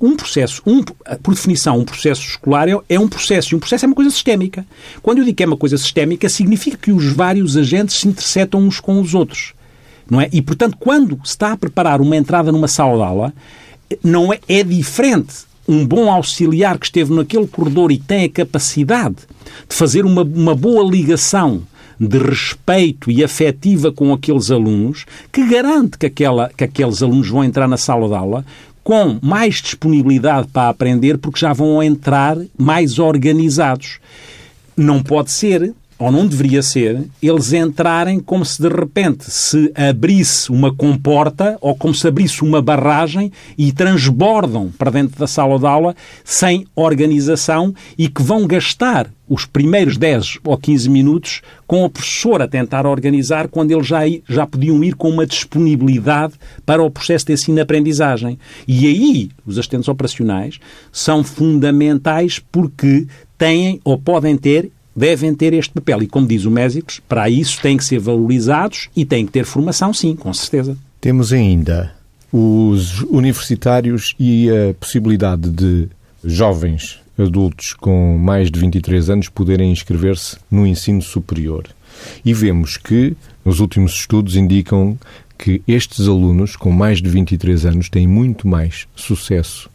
um 0.00 0.16
processo, 0.16 0.62
um, 0.66 0.82
por 0.82 1.34
definição, 1.34 1.78
um 1.78 1.84
processo 1.84 2.22
escolar 2.22 2.68
é, 2.68 2.76
é, 2.88 2.98
um 2.98 3.08
processo, 3.08 3.54
e 3.54 3.56
um 3.56 3.58
processo 3.58 3.84
é 3.84 3.88
uma 3.88 3.94
coisa 3.94 4.10
sistémica. 4.10 4.64
Quando 5.02 5.18
eu 5.18 5.24
digo 5.24 5.36
que 5.36 5.42
é 5.42 5.46
uma 5.46 5.56
coisa 5.56 5.76
sistémica, 5.76 6.28
significa 6.28 6.76
que 6.76 6.92
os 6.92 7.12
vários 7.12 7.56
agentes 7.56 7.98
se 7.98 8.08
interceptam 8.08 8.60
uns 8.60 8.80
com 8.80 9.00
os 9.00 9.14
outros. 9.14 9.52
Não 10.08 10.20
é? 10.20 10.28
E, 10.32 10.42
portanto, 10.42 10.76
quando 10.78 11.18
se 11.24 11.30
está 11.30 11.52
a 11.52 11.56
preparar 11.56 12.00
uma 12.00 12.16
entrada 12.16 12.52
numa 12.52 12.68
sala 12.68 12.96
de 12.96 13.02
aula, 13.02 13.34
não 14.02 14.32
é, 14.32 14.38
é 14.48 14.62
diferente 14.62 15.44
um 15.66 15.86
bom 15.86 16.10
auxiliar 16.10 16.78
que 16.78 16.86
esteve 16.86 17.14
naquele 17.14 17.46
corredor 17.46 17.90
e 17.90 17.98
tem 17.98 18.24
a 18.24 18.28
capacidade 18.28 19.16
de 19.68 19.74
fazer 19.74 20.04
uma, 20.04 20.22
uma 20.22 20.54
boa 20.54 20.84
ligação 20.84 21.62
de 21.98 22.18
respeito 22.18 23.10
e 23.10 23.22
afetiva 23.22 23.92
com 23.92 24.12
aqueles 24.12 24.50
alunos, 24.50 25.06
que 25.32 25.46
garante 25.46 25.96
que, 25.96 26.06
aquela, 26.06 26.50
que 26.54 26.64
aqueles 26.64 27.02
alunos 27.02 27.28
vão 27.28 27.44
entrar 27.44 27.68
na 27.68 27.76
sala 27.76 28.08
de 28.08 28.14
aula 28.14 28.44
com 28.84 29.18
mais 29.22 29.56
disponibilidade 29.56 30.46
para 30.48 30.68
aprender, 30.68 31.16
porque 31.16 31.40
já 31.40 31.54
vão 31.54 31.82
entrar 31.82 32.36
mais 32.56 32.98
organizados. 32.98 33.98
Não 34.76 35.02
pode 35.02 35.30
ser 35.30 35.72
ou 35.98 36.10
não 36.10 36.26
deveria 36.26 36.62
ser, 36.62 37.04
eles 37.22 37.52
entrarem 37.52 38.18
como 38.18 38.44
se 38.44 38.60
de 38.60 38.68
repente 38.68 39.30
se 39.30 39.72
abrisse 39.74 40.50
uma 40.50 40.74
comporta 40.74 41.56
ou 41.60 41.74
como 41.74 41.94
se 41.94 42.06
abrisse 42.06 42.42
uma 42.42 42.60
barragem 42.60 43.30
e 43.56 43.72
transbordam 43.72 44.72
para 44.76 44.90
dentro 44.90 45.18
da 45.18 45.26
sala 45.26 45.58
de 45.58 45.66
aula 45.66 45.94
sem 46.24 46.66
organização 46.74 47.74
e 47.96 48.08
que 48.08 48.22
vão 48.22 48.46
gastar 48.46 49.10
os 49.28 49.46
primeiros 49.46 49.96
10 49.96 50.38
ou 50.44 50.56
15 50.58 50.90
minutos 50.90 51.42
com 51.66 51.84
o 51.84 51.90
professor 51.90 52.42
a 52.42 52.48
tentar 52.48 52.86
organizar 52.86 53.48
quando 53.48 53.70
eles 53.70 53.86
já, 53.86 54.00
já 54.28 54.46
podiam 54.46 54.82
ir 54.84 54.94
com 54.94 55.08
uma 55.08 55.26
disponibilidade 55.26 56.34
para 56.66 56.82
o 56.82 56.90
processo 56.90 57.26
de 57.26 57.32
ensino-aprendizagem. 57.32 58.38
E 58.68 58.86
aí 58.86 59.30
os 59.46 59.58
assistentes 59.58 59.88
operacionais 59.88 60.58
são 60.92 61.24
fundamentais 61.24 62.38
porque 62.38 63.06
têm 63.38 63.80
ou 63.82 63.98
podem 63.98 64.36
ter 64.36 64.70
devem 64.94 65.34
ter 65.34 65.52
este 65.52 65.72
papel. 65.72 66.02
E, 66.02 66.06
como 66.06 66.26
diz 66.26 66.44
o 66.44 66.50
Mésicos, 66.50 67.00
para 67.08 67.28
isso 67.28 67.60
têm 67.60 67.76
que 67.76 67.84
ser 67.84 67.98
valorizados 67.98 68.88
e 68.94 69.04
têm 69.04 69.26
que 69.26 69.32
ter 69.32 69.44
formação, 69.44 69.92
sim, 69.92 70.14
com 70.14 70.32
certeza. 70.32 70.76
Temos 71.00 71.32
ainda 71.32 71.94
os 72.32 73.02
universitários 73.02 74.14
e 74.18 74.48
a 74.50 74.74
possibilidade 74.74 75.50
de 75.50 75.88
jovens 76.24 76.98
adultos 77.16 77.72
com 77.74 78.18
mais 78.18 78.50
de 78.50 78.58
23 78.58 79.10
anos 79.10 79.28
poderem 79.28 79.70
inscrever-se 79.70 80.36
no 80.50 80.66
ensino 80.66 81.00
superior. 81.00 81.64
E 82.24 82.34
vemos 82.34 82.76
que 82.76 83.16
os 83.44 83.60
últimos 83.60 83.92
estudos 83.92 84.34
indicam 84.34 84.98
que 85.38 85.62
estes 85.66 86.08
alunos 86.08 86.56
com 86.56 86.70
mais 86.70 87.00
de 87.00 87.08
23 87.08 87.66
anos 87.66 87.88
têm 87.88 88.06
muito 88.06 88.48
mais 88.48 88.86
sucesso 88.96 89.70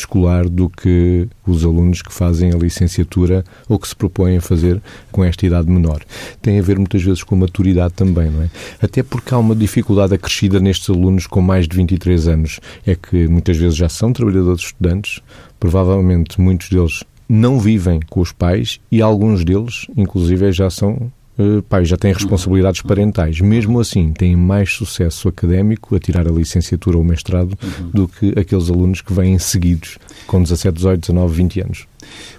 escolar 0.00 0.48
do 0.48 0.68
que 0.68 1.28
os 1.46 1.64
alunos 1.64 2.02
que 2.02 2.12
fazem 2.12 2.52
a 2.52 2.56
licenciatura 2.56 3.44
ou 3.68 3.78
que 3.78 3.88
se 3.88 3.96
propõem 3.96 4.36
a 4.36 4.40
fazer 4.40 4.80
com 5.10 5.24
esta 5.24 5.46
idade 5.46 5.70
menor. 5.70 6.02
Tem 6.40 6.58
a 6.58 6.62
ver 6.62 6.78
muitas 6.78 7.02
vezes 7.02 7.22
com 7.22 7.36
maturidade 7.36 7.94
também, 7.94 8.30
não 8.30 8.42
é? 8.42 8.50
Até 8.80 9.02
porque 9.02 9.34
há 9.34 9.38
uma 9.38 9.54
dificuldade 9.54 10.14
acrescida 10.14 10.60
nestes 10.60 10.88
alunos 10.90 11.26
com 11.26 11.40
mais 11.40 11.66
de 11.66 11.76
23 11.76 12.28
anos. 12.28 12.60
É 12.86 12.94
que 12.94 13.26
muitas 13.28 13.56
vezes 13.56 13.76
já 13.76 13.88
são 13.88 14.12
trabalhadores 14.12 14.62
estudantes, 14.62 15.20
provavelmente 15.58 16.40
muitos 16.40 16.68
deles 16.68 17.04
não 17.28 17.60
vivem 17.60 18.00
com 18.08 18.20
os 18.20 18.32
pais 18.32 18.80
e 18.90 19.02
alguns 19.02 19.44
deles, 19.44 19.86
inclusive, 19.96 20.50
já 20.50 20.70
são 20.70 21.12
uh, 21.38 21.62
pais, 21.62 21.88
já 21.88 21.96
têm 21.96 22.12
responsabilidades 22.12 22.82
parentais. 22.82 23.40
Mesmo 23.40 23.80
assim, 23.80 24.12
têm 24.12 24.36
mais 24.36 24.72
sucesso 24.72 25.28
académico 25.28 25.94
a 25.94 25.98
tirar 25.98 26.26
a 26.26 26.30
licenciatura 26.30 26.96
ou 26.96 27.02
o 27.02 27.06
mestrado 27.06 27.56
uhum. 27.62 27.90
do 27.92 28.08
que 28.08 28.38
aqueles 28.38 28.70
alunos 28.70 29.00
que 29.00 29.12
vêm 29.12 29.38
seguidos 29.38 29.98
com 30.26 30.42
17, 30.42 30.74
18, 30.74 31.00
19, 31.00 31.34
20 31.34 31.60
anos 31.60 31.86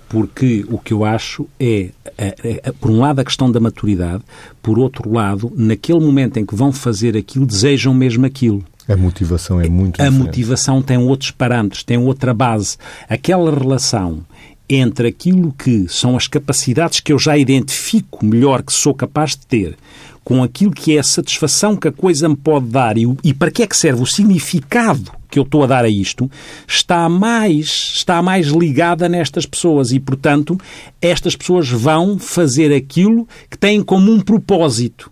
porque 0.10 0.66
o 0.68 0.80
que 0.80 0.92
eu 0.92 1.06
acho 1.06 1.48
é, 1.60 1.90
é, 2.18 2.36
é, 2.44 2.72
por 2.72 2.90
um 2.90 3.00
lado, 3.00 3.20
a 3.20 3.24
questão 3.24 3.52
da 3.52 3.60
maturidade, 3.60 4.24
por 4.62 4.80
outro 4.80 5.14
lado, 5.14 5.54
naquele 5.56 6.00
momento 6.00 6.38
em 6.38 6.46
que 6.46 6.56
vão 6.56 6.72
fazer 6.72 7.16
aquilo, 7.16 7.46
desejam 7.46 7.94
mesmo 7.94 8.26
aquilo. 8.26 8.64
A 8.88 8.98
motivação 8.98 9.62
é 9.62 9.70
muito 9.70 10.02
A 10.02 10.06
diferente. 10.06 10.26
motivação 10.26 10.82
tem 10.82 10.98
outros 10.98 11.30
parâmetros, 11.30 11.84
tem 11.84 12.00
outra 12.00 12.34
base. 12.34 12.76
Aquela 13.08 13.54
relação 13.56 14.26
entre 14.70 15.08
aquilo 15.08 15.52
que 15.52 15.88
são 15.88 16.16
as 16.16 16.28
capacidades 16.28 17.00
que 17.00 17.12
eu 17.12 17.18
já 17.18 17.38
identifico 17.38 18.24
melhor 18.24 18.62
que 18.62 18.72
sou 18.72 18.94
capaz 18.94 19.32
de 19.32 19.46
ter, 19.48 19.78
com 20.24 20.44
aquilo 20.44 20.72
que 20.72 20.96
é 20.96 21.00
a 21.00 21.04
satisfação 21.04 21.76
que 21.76 21.88
a 21.88 21.92
coisa 21.92 22.30
me 22.30 22.36
pode 22.36 22.68
dar 22.68 22.98
e, 22.98 23.06
e 23.24 23.34
para 23.34 23.50
que 23.50 23.64
é 23.64 23.68
que 23.68 23.76
serve 23.76 24.04
o 24.04 24.06
significado 24.06 25.12
que 25.30 25.38
eu 25.38 25.44
estou 25.44 25.64
a 25.64 25.68
dar 25.68 25.86
a 25.86 25.90
isto, 25.90 26.30
está 26.68 27.08
mais, 27.08 27.94
está 27.96 28.22
mais 28.22 28.48
ligada 28.48 29.08
nestas 29.08 29.46
pessoas 29.46 29.92
e, 29.92 30.00
portanto, 30.00 30.60
estas 31.02 31.36
pessoas 31.36 31.70
vão 31.70 32.18
fazer 32.18 32.74
aquilo 32.74 33.28
que 33.50 33.58
têm 33.58 33.84
como 33.84 34.12
um 34.12 34.20
propósito. 34.20 35.12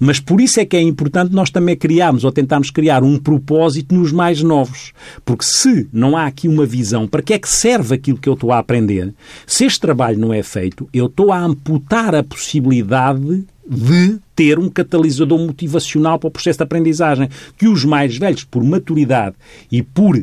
Mas 0.00 0.20
por 0.20 0.40
isso 0.40 0.60
é 0.60 0.64
que 0.64 0.76
é 0.76 0.82
importante 0.82 1.34
nós 1.34 1.50
também 1.50 1.76
criarmos 1.76 2.24
ou 2.24 2.32
tentarmos 2.32 2.70
criar 2.70 3.02
um 3.02 3.18
propósito 3.18 3.94
nos 3.94 4.12
mais 4.12 4.42
novos. 4.42 4.92
Porque 5.24 5.44
se 5.44 5.88
não 5.92 6.16
há 6.16 6.26
aqui 6.26 6.48
uma 6.48 6.66
visão 6.66 7.06
para 7.06 7.22
que 7.22 7.32
é 7.34 7.38
que 7.38 7.48
serve 7.48 7.94
aquilo 7.94 8.18
que 8.18 8.28
eu 8.28 8.34
estou 8.34 8.52
a 8.52 8.58
aprender, 8.58 9.14
se 9.46 9.64
este 9.64 9.80
trabalho 9.80 10.18
não 10.18 10.32
é 10.32 10.42
feito, 10.42 10.88
eu 10.92 11.06
estou 11.06 11.32
a 11.32 11.38
amputar 11.38 12.14
a 12.14 12.22
possibilidade 12.22 13.44
de 13.68 14.18
ter 14.34 14.58
um 14.58 14.70
catalisador 14.70 15.38
motivacional 15.38 16.18
para 16.18 16.28
o 16.28 16.30
processo 16.30 16.58
de 16.58 16.62
aprendizagem. 16.62 17.28
Que 17.56 17.68
os 17.68 17.84
mais 17.84 18.16
velhos, 18.16 18.44
por 18.44 18.64
maturidade 18.64 19.36
e 19.70 19.82
por 19.82 20.22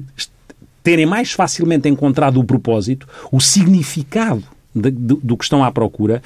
terem 0.81 1.05
mais 1.05 1.31
facilmente 1.31 1.89
encontrado 1.89 2.39
o 2.39 2.43
propósito, 2.43 3.07
o 3.31 3.39
significado 3.39 4.43
de, 4.73 4.91
de, 4.91 5.15
do 5.15 5.37
que 5.37 5.43
estão 5.43 5.63
à 5.63 5.71
procura, 5.71 6.21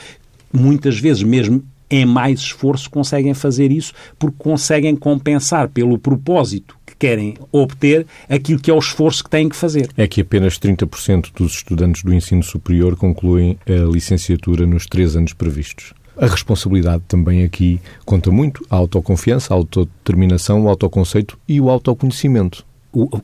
muitas 0.52 1.00
vezes 1.00 1.24
mesmo 1.24 1.64
em 1.90 2.06
mais 2.06 2.40
esforço 2.40 2.90
conseguem 2.90 3.34
fazer 3.34 3.72
isso 3.72 3.94
porque 4.18 4.36
conseguem 4.38 4.96
compensar 4.96 5.70
pelo 5.70 5.98
propósito 5.98 6.78
que 6.86 6.96
querem 6.96 7.36
obter 7.52 8.06
aquilo 8.28 8.60
que 8.60 8.70
é 8.70 8.74
o 8.74 8.80
esforço 8.80 9.24
que 9.24 9.30
têm 9.30 9.50
que 9.50 9.56
fazer. 9.56 9.90
É 9.98 10.08
que 10.08 10.22
apenas 10.22 10.60
30% 10.60 11.32
dos 11.36 11.54
estudantes 11.54 12.04
do 12.04 12.14
ensino 12.14 12.44
superior 12.44 12.96
concluem 12.96 13.58
a 13.68 13.92
licenciatura 13.92 14.66
nos 14.66 14.86
três 14.86 15.16
anos 15.16 15.34
previstos. 15.34 15.94
A 16.18 16.28
responsabilidade 16.28 17.04
também 17.08 17.46
aqui 17.46 17.80
conta 18.06 18.30
muito. 18.30 18.66
A 18.70 18.76
autoconfiança, 18.76 19.54
a 19.54 19.58
autodeterminação, 19.58 20.66
o 20.66 20.68
autoconceito 20.68 21.40
e 21.48 21.62
o 21.62 21.70
autoconhecimento. 21.70 22.66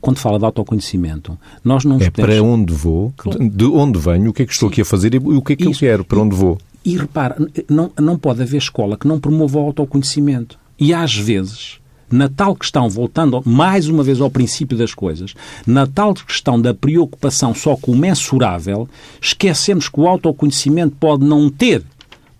Quando 0.00 0.18
fala 0.18 0.38
de 0.38 0.44
autoconhecimento, 0.44 1.38
nós 1.64 1.84
não 1.84 1.96
É 1.96 2.10
podemos... 2.10 2.34
para 2.36 2.42
onde 2.42 2.72
vou, 2.72 3.12
de 3.52 3.64
onde 3.64 3.98
venho, 3.98 4.30
o 4.30 4.32
que 4.32 4.42
é 4.42 4.46
que 4.46 4.52
estou 4.52 4.68
aqui 4.68 4.80
a 4.80 4.84
fazer 4.84 5.14
e 5.14 5.18
o 5.18 5.42
que 5.42 5.54
é 5.54 5.56
que 5.56 5.68
Isso. 5.68 5.84
eu 5.84 5.88
quero, 5.88 6.04
para 6.04 6.20
onde 6.20 6.34
vou. 6.36 6.58
E, 6.84 6.94
e 6.94 6.96
repara, 6.98 7.36
não, 7.68 7.90
não 8.00 8.18
pode 8.18 8.42
haver 8.42 8.58
escola 8.58 8.96
que 8.96 9.08
não 9.08 9.18
promova 9.18 9.58
o 9.58 9.62
autoconhecimento. 9.62 10.58
E 10.78 10.94
às 10.94 11.14
vezes 11.14 11.80
na 12.10 12.28
tal 12.28 12.54
questão, 12.54 12.88
voltando 12.88 13.42
mais 13.44 13.88
uma 13.88 14.02
vez 14.02 14.20
ao 14.20 14.30
princípio 14.30 14.78
das 14.78 14.94
coisas, 14.94 15.34
na 15.66 15.86
tal 15.86 16.14
questão 16.14 16.60
da 16.60 16.72
preocupação 16.72 17.54
só 17.54 17.76
com 17.76 17.92
o 17.92 17.96
mensurável, 17.96 18.88
esquecemos 19.20 19.88
que 19.88 20.00
o 20.00 20.06
autoconhecimento 20.06 20.96
pode 20.98 21.24
não 21.24 21.50
ter 21.50 21.82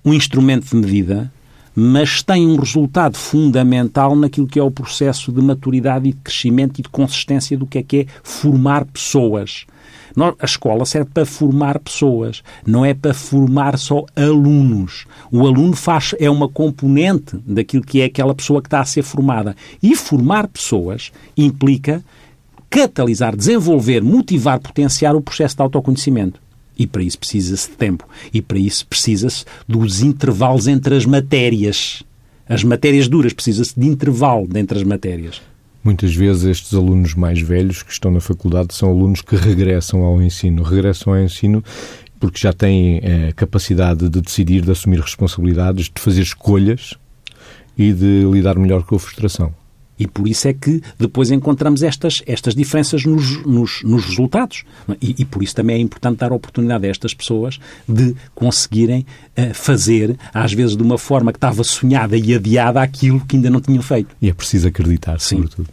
um 0.05 0.15
instrumento 0.15 0.69
de 0.71 0.77
medida, 0.77 1.33
mas 1.79 2.23
tem 2.23 2.47
um 2.47 2.57
resultado 2.57 3.19
fundamental 3.19 4.17
naquilo 4.17 4.47
que 4.47 4.59
é 4.59 4.63
o 4.63 4.71
processo 4.71 5.31
de 5.31 5.43
maturidade 5.43 6.09
e 6.09 6.13
de 6.13 6.19
crescimento 6.19 6.79
e 6.79 6.83
de 6.83 6.89
consistência 6.89 7.59
do 7.59 7.67
que 7.67 7.77
é 7.77 7.83
que 7.83 7.97
é 7.99 8.07
formar 8.23 8.87
pessoas. 8.87 9.67
A 10.41 10.47
escola 10.47 10.87
serve 10.87 11.11
para 11.13 11.27
formar 11.27 11.79
pessoas, 11.79 12.43
não 12.67 12.83
é 12.83 12.95
para 12.95 13.13
formar 13.13 13.77
só 13.77 14.07
alunos. 14.17 15.05
O 15.31 15.47
aluno 15.47 15.77
faz, 15.77 16.15
é 16.19 16.31
uma 16.31 16.49
componente 16.49 17.37
daquilo 17.47 17.85
que 17.85 18.01
é 18.01 18.07
aquela 18.07 18.35
pessoa 18.35 18.63
que 18.63 18.69
está 18.69 18.81
a 18.81 18.85
ser 18.87 19.03
formada. 19.03 19.55
E 19.83 19.95
formar 19.95 20.49
pessoas 20.49 21.13
implica 21.37 22.03
catalisar, 22.71 23.37
desenvolver, 23.37 24.03
motivar, 24.03 24.59
potenciar 24.59 25.15
o 25.15 25.21
processo 25.21 25.57
de 25.57 25.63
autoconhecimento. 25.63 26.46
E 26.79 26.87
para 26.87 27.03
isso 27.03 27.19
precisa-se 27.19 27.71
de 27.71 27.77
tempo. 27.77 28.07
E 28.33 28.43
para 28.43 28.59
isso 28.59 28.87
precisa-se 28.87 29.45
dos 29.67 30.03
intervalos 30.03 30.67
entre 30.67 30.95
as 30.95 31.07
matérias. 31.07 32.03
As 32.49 32.63
matérias 32.63 33.09
duras, 33.09 33.33
precisa-se 33.33 33.79
de 33.79 33.87
intervalo 33.87 34.49
entre 34.55 34.79
as 34.79 34.85
matérias. 34.85 35.41
Muitas 35.83 36.15
vezes 36.15 36.45
estes 36.45 36.75
alunos 36.75 37.15
mais 37.15 37.41
velhos 37.41 37.83
que 37.83 37.93
estão 37.93 38.11
na 38.11 38.21
faculdade 38.21 38.75
são 38.75 38.91
alunos 38.91 39.21
que 39.21 39.37
regressam 39.37 40.03
ao 40.03 40.21
ensino. 40.21 40.63
Regressam 40.63 41.13
ao 41.13 41.21
ensino 41.21 41.63
porque 42.19 42.39
já 42.39 42.53
têm 42.53 43.01
é, 43.03 43.33
capacidade 43.33 44.09
de 44.09 44.21
decidir, 44.21 44.63
de 44.63 44.71
assumir 44.71 45.01
responsabilidades, 45.01 45.87
de 45.87 46.01
fazer 46.01 46.23
escolhas 46.23 46.95
e 47.77 47.93
de 47.93 48.25
lidar 48.31 48.59
melhor 48.59 48.83
com 48.85 48.97
a 48.97 48.99
frustração. 48.99 49.53
E 49.99 50.07
por 50.07 50.29
isso 50.29 50.49
é 50.49 50.53
que 50.53 50.83
depois 50.99 51.31
encontramos 51.31 51.83
estas, 51.83 52.23
estas 52.27 52.55
diferenças 52.55 53.05
nos, 53.05 53.45
nos, 53.45 53.83
nos 53.83 54.05
resultados. 54.05 54.65
E, 55.01 55.17
e, 55.19 55.25
por 55.25 55.43
isso 55.43 55.55
também 55.55 55.77
é 55.77 55.79
importante 55.79 56.19
dar 56.19 56.33
a 56.33 56.35
oportunidade 56.35 56.87
a 56.87 56.91
estas 56.91 57.15
pessoas 57.15 57.59
de 57.89 58.15
conseguirem 58.35 59.07
uh, 59.37 59.55
fazer, 59.55 60.17
às 60.33 60.53
vezes 60.53 60.77
de 60.77 60.83
uma 60.83 60.99
forma 60.99 61.33
que 61.33 61.39
estava 61.39 61.65
sonhada 61.65 62.17
e 62.17 62.35
adiada, 62.35 62.81
aquilo 62.83 63.25
que 63.25 63.37
ainda 63.37 63.51
não 63.51 63.61
tinham 63.61 63.83
feito. 63.83 64.15
E 64.21 64.29
é 64.29 64.35
preciso 64.35 64.69
acreditar, 64.69 65.19
Sim. 65.21 65.37
sobretudo. 65.37 65.69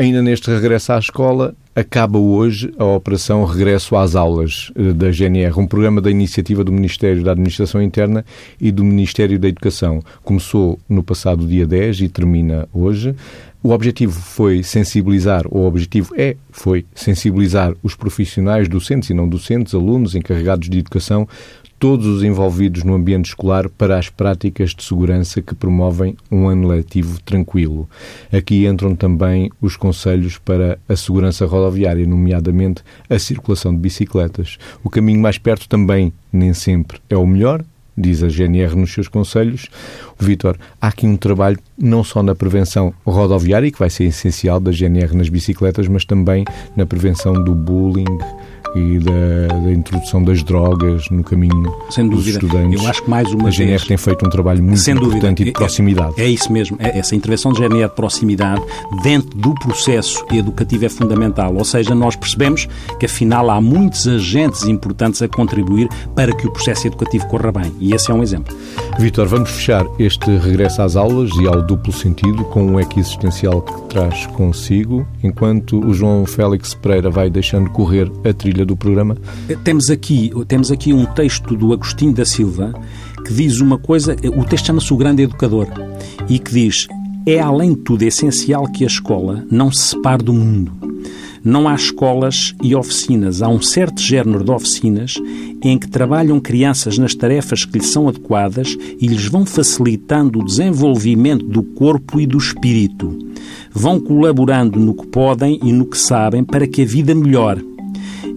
Ainda 0.00 0.22
neste 0.22 0.50
regresso 0.50 0.94
à 0.94 0.98
escola, 0.98 1.54
acaba 1.76 2.18
hoje 2.18 2.72
a 2.78 2.84
operação 2.86 3.44
Regresso 3.44 3.94
às 3.94 4.16
Aulas 4.16 4.72
eh, 4.74 4.94
da 4.94 5.10
GNR, 5.10 5.60
um 5.60 5.66
programa 5.66 6.00
da 6.00 6.10
iniciativa 6.10 6.64
do 6.64 6.72
Ministério 6.72 7.22
da 7.22 7.32
Administração 7.32 7.82
Interna 7.82 8.24
e 8.58 8.72
do 8.72 8.82
Ministério 8.82 9.38
da 9.38 9.46
Educação. 9.46 10.00
Começou 10.24 10.78
no 10.88 11.02
passado 11.02 11.46
dia 11.46 11.66
10 11.66 12.00
e 12.00 12.08
termina 12.08 12.66
hoje. 12.72 13.14
O 13.62 13.72
objetivo 13.72 14.18
foi 14.18 14.62
sensibilizar, 14.62 15.44
ou 15.50 15.64
o 15.64 15.66
objetivo 15.66 16.14
é, 16.16 16.34
foi 16.50 16.86
sensibilizar 16.94 17.74
os 17.82 17.94
profissionais 17.94 18.70
docentes 18.70 19.10
e 19.10 19.14
não 19.14 19.28
docentes, 19.28 19.74
alunos, 19.74 20.14
encarregados 20.14 20.66
de 20.66 20.78
educação, 20.78 21.28
todos 21.80 22.06
os 22.06 22.22
envolvidos 22.22 22.84
no 22.84 22.94
ambiente 22.94 23.30
escolar 23.30 23.70
para 23.70 23.98
as 23.98 24.10
práticas 24.10 24.74
de 24.74 24.84
segurança 24.84 25.40
que 25.40 25.54
promovem 25.54 26.14
um 26.30 26.46
ano 26.46 26.68
letivo 26.68 27.18
tranquilo. 27.22 27.88
Aqui 28.30 28.66
entram 28.66 28.94
também 28.94 29.50
os 29.62 29.78
conselhos 29.78 30.36
para 30.36 30.78
a 30.86 30.94
segurança 30.94 31.46
rodoviária, 31.46 32.06
nomeadamente 32.06 32.82
a 33.08 33.18
circulação 33.18 33.72
de 33.72 33.80
bicicletas. 33.80 34.58
O 34.84 34.90
caminho 34.90 35.20
mais 35.20 35.38
perto 35.38 35.66
também 35.66 36.12
nem 36.30 36.52
sempre 36.52 37.00
é 37.08 37.16
o 37.16 37.26
melhor, 37.26 37.64
diz 37.96 38.22
a 38.22 38.28
GNR 38.28 38.76
nos 38.76 38.92
seus 38.92 39.08
conselhos. 39.08 39.68
Vítor, 40.18 40.58
há 40.78 40.88
aqui 40.88 41.06
um 41.06 41.16
trabalho 41.16 41.58
não 41.78 42.04
só 42.04 42.22
na 42.22 42.34
prevenção 42.34 42.92
rodoviária, 43.06 43.70
que 43.70 43.78
vai 43.78 43.88
ser 43.88 44.04
essencial 44.04 44.60
da 44.60 44.70
GNR 44.70 45.16
nas 45.16 45.30
bicicletas, 45.30 45.88
mas 45.88 46.04
também 46.04 46.44
na 46.76 46.84
prevenção 46.84 47.42
do 47.42 47.54
bullying, 47.54 48.18
e 48.74 48.98
da, 48.98 49.54
da, 49.56 49.72
introdução 49.72 50.22
das 50.22 50.42
drogas 50.42 51.08
no 51.10 51.24
caminho 51.24 51.74
Sem 51.90 52.08
dúvida. 52.08 52.38
dos 52.38 52.44
estudantes. 52.44 52.82
Eu 52.82 52.88
acho 52.88 53.02
que 53.02 53.10
mais 53.10 53.32
uma 53.32 53.48
a 53.48 53.50
GNR 53.50 53.70
vez, 53.70 53.84
tem 53.84 53.96
feito 53.96 54.26
um 54.26 54.30
trabalho 54.30 54.62
muito 54.62 54.90
importante 54.90 55.10
dúvida. 55.10 55.42
e 55.42 55.44
de 55.44 55.52
proximidade. 55.52 56.14
É, 56.16 56.24
é, 56.24 56.28
isso 56.28 56.52
mesmo. 56.52 56.76
É, 56.78 56.98
essa 56.98 57.14
intervenção 57.14 57.52
de 57.52 57.58
GNR 57.58 57.88
de 57.88 57.94
proximidade 57.94 58.62
dentro 59.02 59.36
do 59.36 59.54
processo 59.54 60.24
educativo 60.32 60.84
é 60.84 60.88
fundamental. 60.88 61.54
Ou 61.54 61.64
seja, 61.64 61.94
nós 61.94 62.16
percebemos 62.16 62.68
que 62.98 63.06
afinal 63.06 63.50
há 63.50 63.60
muitos 63.60 64.06
agentes 64.06 64.64
importantes 64.64 65.22
a 65.22 65.28
contribuir 65.28 65.88
para 66.14 66.34
que 66.34 66.46
o 66.46 66.52
processo 66.52 66.86
educativo 66.86 67.26
corra 67.26 67.52
bem. 67.52 67.74
E 67.80 67.94
esse 67.94 68.10
é 68.10 68.14
um 68.14 68.22
exemplo. 68.22 68.56
Vitor, 69.00 69.26
vamos 69.26 69.48
fechar 69.48 69.86
este 69.98 70.30
regresso 70.36 70.82
às 70.82 70.94
aulas 70.94 71.30
e 71.36 71.46
ao 71.48 71.62
duplo 71.62 71.90
sentido 71.90 72.44
com 72.44 72.62
um 72.62 72.78
eco 72.78 73.00
existencial 73.00 73.62
que 73.62 73.88
traz 73.88 74.26
consigo, 74.26 75.08
enquanto 75.24 75.82
o 75.82 75.94
João 75.94 76.26
Félix 76.26 76.74
Pereira 76.74 77.08
vai 77.08 77.30
deixando 77.30 77.70
correr 77.70 78.12
a 78.28 78.34
trilha 78.34 78.66
do 78.66 78.76
programa? 78.76 79.16
Temos 79.64 79.88
aqui, 79.88 80.30
temos 80.46 80.70
aqui 80.70 80.92
um 80.92 81.06
texto 81.06 81.56
do 81.56 81.72
Agostinho 81.72 82.12
da 82.12 82.26
Silva 82.26 82.74
que 83.24 83.32
diz 83.32 83.60
uma 83.60 83.78
coisa, 83.78 84.14
o 84.36 84.44
texto 84.44 84.66
chama-se 84.66 84.92
O 84.92 84.98
Grande 84.98 85.22
Educador, 85.22 85.68
e 86.28 86.38
que 86.38 86.52
diz: 86.52 86.86
É 87.24 87.40
além 87.40 87.70
de 87.70 87.80
tudo 87.80 88.02
essencial 88.02 88.66
que 88.70 88.84
a 88.84 88.86
escola 88.86 89.46
não 89.50 89.72
se 89.72 89.80
separe 89.80 90.22
do 90.22 90.34
mundo. 90.34 90.72
Não 91.42 91.68
há 91.68 91.74
escolas 91.74 92.54
e 92.62 92.74
oficinas, 92.74 93.42
há 93.42 93.48
um 93.48 93.62
certo 93.62 94.00
género 94.00 94.44
de 94.44 94.50
oficinas 94.50 95.14
em 95.62 95.78
que 95.78 95.88
trabalham 95.88 96.38
crianças 96.40 96.98
nas 96.98 97.14
tarefas 97.14 97.64
que 97.64 97.78
lhes 97.78 97.88
são 97.88 98.08
adequadas 98.08 98.76
e 99.00 99.06
lhes 99.06 99.26
vão 99.26 99.46
facilitando 99.46 100.38
o 100.38 100.44
desenvolvimento 100.44 101.46
do 101.46 101.62
corpo 101.62 102.20
e 102.20 102.26
do 102.26 102.38
espírito. 102.38 103.18
Vão 103.72 103.98
colaborando 104.00 104.78
no 104.78 104.94
que 104.94 105.06
podem 105.06 105.58
e 105.62 105.72
no 105.72 105.86
que 105.86 105.98
sabem 105.98 106.44
para 106.44 106.66
que 106.66 106.82
a 106.82 106.86
vida 106.86 107.14
melhore 107.14 107.70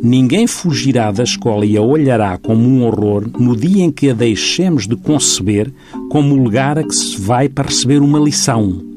Ninguém 0.06 0.48
fugirá 0.48 1.12
da 1.12 1.24
escola 1.24 1.66
e 1.66 1.78
a 1.78 1.82
olhará 1.82 2.38
como 2.38 2.68
um 2.68 2.84
horror 2.84 3.26
no 3.40 3.56
dia 3.56 3.82
em 3.86 3.90
que 3.90 4.10
a 4.10 4.14
deixemos 4.14 4.86
de 4.86 4.98
conceber 4.98 5.72
como 6.12 6.36
o 6.36 6.44
lugar 6.44 6.78
a 6.78 6.84
que 6.84 6.94
se 6.94 7.18
vai 7.18 7.48
para 7.48 7.70
receber 7.70 8.02
uma 8.02 8.20
lição. 8.20 8.93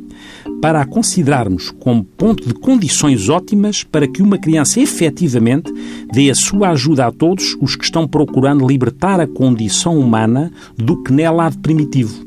Para 0.61 0.81
a 0.81 0.87
considerarmos 0.87 1.71
como 1.71 2.03
ponto 2.03 2.47
de 2.47 2.55
condições 2.55 3.29
ótimas 3.29 3.85
para 3.85 4.09
que 4.09 4.23
uma 4.23 4.39
criança 4.39 4.81
efetivamente 4.81 5.73
dê 6.13 6.31
a 6.31 6.35
sua 6.35 6.71
ajuda 6.71 7.07
a 7.07 7.13
todos 7.13 7.57
os 7.61 7.77
que 7.77 7.85
estão 7.85 8.09
procurando 8.09 8.67
libertar 8.67 9.21
a 9.21 9.27
condição 9.27 9.99
humana 9.99 10.51
do 10.77 11.03
que 11.03 11.13
nela 11.13 11.47
há 11.47 11.51
de 11.51 11.59
primitivo. 11.59 12.25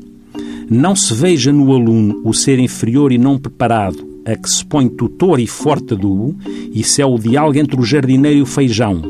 Não 0.70 0.94
se 0.94 1.12
veja 1.12 1.52
no 1.52 1.72
aluno 1.74 2.20
o 2.24 2.32
ser 2.32 2.58
inferior 2.58 3.10
e 3.10 3.18
não 3.18 3.36
preparado, 3.36 4.08
a 4.24 4.36
que 4.36 4.48
se 4.48 4.64
põe 4.64 4.88
tutor 4.88 5.40
e 5.40 5.46
forte 5.46 5.94
adubo, 5.94 6.36
isso 6.72 7.02
é 7.02 7.04
o 7.04 7.18
diálogo 7.18 7.58
entre 7.58 7.78
o 7.78 7.84
jardineiro 7.84 8.38
e 8.38 8.42
o 8.42 8.46
feijão. 8.46 9.02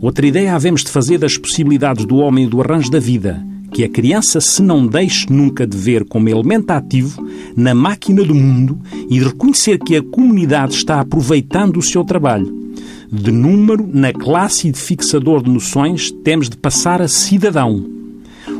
Outra 0.00 0.26
ideia 0.26 0.54
havemos 0.54 0.84
de 0.84 0.90
fazer 0.90 1.18
das 1.18 1.36
possibilidades 1.36 2.04
do 2.04 2.16
homem 2.16 2.44
e 2.44 2.48
do 2.48 2.60
arranjo 2.60 2.90
da 2.90 2.98
vida, 2.98 3.42
que 3.70 3.84
a 3.84 3.88
criança 3.88 4.40
se 4.40 4.62
não 4.62 4.86
deixe 4.86 5.26
nunca 5.30 5.66
de 5.66 5.76
ver 5.76 6.04
como 6.04 6.28
elemento 6.28 6.70
ativo 6.70 7.24
na 7.56 7.74
máquina 7.74 8.24
do 8.24 8.34
mundo 8.34 8.78
e 9.08 9.18
de 9.18 9.24
reconhecer 9.24 9.78
que 9.78 9.96
a 9.96 10.02
comunidade 10.02 10.74
está 10.74 11.00
aproveitando 11.00 11.76
o 11.76 11.82
seu 11.82 12.04
trabalho. 12.04 12.58
De 13.12 13.30
número, 13.30 13.88
na 13.92 14.12
classe 14.12 14.70
de 14.70 14.78
fixador 14.78 15.42
de 15.42 15.50
noções, 15.50 16.10
temos 16.24 16.48
de 16.48 16.56
passar 16.56 17.02
a 17.02 17.08
cidadão. 17.08 17.84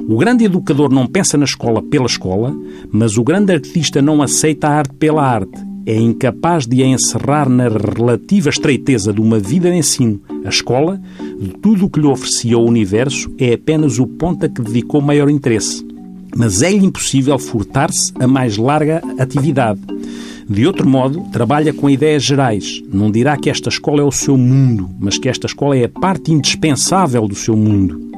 O 0.08 0.16
grande 0.16 0.44
educador 0.44 0.92
não 0.92 1.06
pensa 1.06 1.38
na 1.38 1.44
escola 1.44 1.82
pela 1.82 2.06
escola, 2.06 2.54
mas 2.90 3.16
o 3.16 3.22
grande 3.22 3.52
artista 3.52 4.02
não 4.02 4.22
aceita 4.22 4.68
a 4.68 4.72
arte 4.72 4.94
pela 4.94 5.22
arte 5.22 5.70
é 5.86 5.96
incapaz 5.96 6.66
de 6.66 6.82
a 6.82 6.86
encerrar 6.86 7.48
na 7.48 7.68
relativa 7.68 8.48
estreiteza 8.48 9.12
de 9.12 9.20
uma 9.20 9.38
vida 9.38 9.70
de 9.70 9.76
ensino. 9.76 10.20
A 10.44 10.48
escola, 10.48 11.00
de 11.40 11.54
tudo 11.54 11.86
o 11.86 11.90
que 11.90 11.98
lhe 11.98 12.06
oferecia 12.06 12.58
o 12.58 12.66
universo, 12.66 13.32
é 13.38 13.54
apenas 13.54 13.98
o 13.98 14.06
ponto 14.06 14.44
a 14.44 14.48
que 14.48 14.60
dedicou 14.60 15.00
maior 15.00 15.30
interesse. 15.30 15.82
Mas 16.36 16.60
é-lhe 16.60 16.84
impossível 16.84 17.38
furtar-se 17.38 18.12
a 18.20 18.26
mais 18.26 18.58
larga 18.58 19.02
atividade. 19.18 19.80
De 20.46 20.66
outro 20.66 20.86
modo, 20.86 21.22
trabalha 21.32 21.72
com 21.72 21.88
ideias 21.88 22.22
gerais. 22.22 22.82
Não 22.92 23.10
dirá 23.10 23.38
que 23.38 23.48
esta 23.48 23.70
escola 23.70 24.02
é 24.02 24.04
o 24.04 24.12
seu 24.12 24.36
mundo, 24.36 24.90
mas 25.00 25.16
que 25.16 25.30
esta 25.30 25.46
escola 25.46 25.76
é 25.76 25.84
a 25.84 25.88
parte 25.88 26.30
indispensável 26.30 27.26
do 27.26 27.34
seu 27.34 27.56
mundo. 27.56 28.10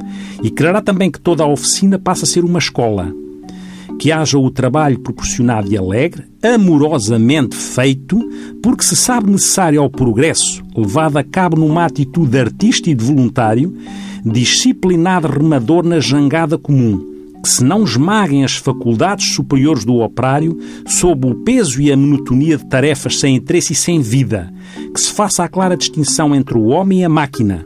E 0.42 0.50
quererá 0.50 0.82
também 0.82 1.10
que 1.10 1.20
toda 1.20 1.44
a 1.44 1.48
oficina 1.48 2.00
passe 2.00 2.24
a 2.24 2.26
ser 2.26 2.44
uma 2.44 2.58
escola 2.58 3.14
que 4.02 4.10
haja 4.10 4.36
o 4.36 4.50
trabalho 4.50 4.98
proporcionado 4.98 5.72
e 5.72 5.78
alegre, 5.78 6.24
amorosamente 6.42 7.54
feito, 7.54 8.18
porque 8.60 8.82
se 8.82 8.96
sabe 8.96 9.30
necessário 9.30 9.80
ao 9.80 9.88
progresso, 9.88 10.60
levado 10.76 11.18
a 11.18 11.22
cabo 11.22 11.56
numa 11.56 11.84
atitude 11.84 12.32
de 12.32 12.40
artista 12.40 12.90
e 12.90 12.96
de 12.96 13.04
voluntário, 13.04 13.72
disciplinado 14.24 15.28
remador 15.28 15.84
na 15.84 16.00
jangada 16.00 16.58
comum, 16.58 17.00
que 17.44 17.48
se 17.48 17.62
não 17.62 17.84
esmaguem 17.84 18.42
as 18.42 18.56
faculdades 18.56 19.34
superiores 19.34 19.84
do 19.84 20.00
operário 20.00 20.58
sob 20.84 21.28
o 21.28 21.36
peso 21.36 21.80
e 21.80 21.92
a 21.92 21.96
monotonia 21.96 22.56
de 22.56 22.68
tarefas 22.68 23.20
sem 23.20 23.36
interesse 23.36 23.72
e 23.72 23.76
sem 23.76 24.00
vida, 24.00 24.52
que 24.92 25.00
se 25.00 25.12
faça 25.12 25.44
a 25.44 25.48
clara 25.48 25.76
distinção 25.76 26.34
entre 26.34 26.58
o 26.58 26.66
homem 26.66 27.02
e 27.02 27.04
a 27.04 27.08
máquina, 27.08 27.64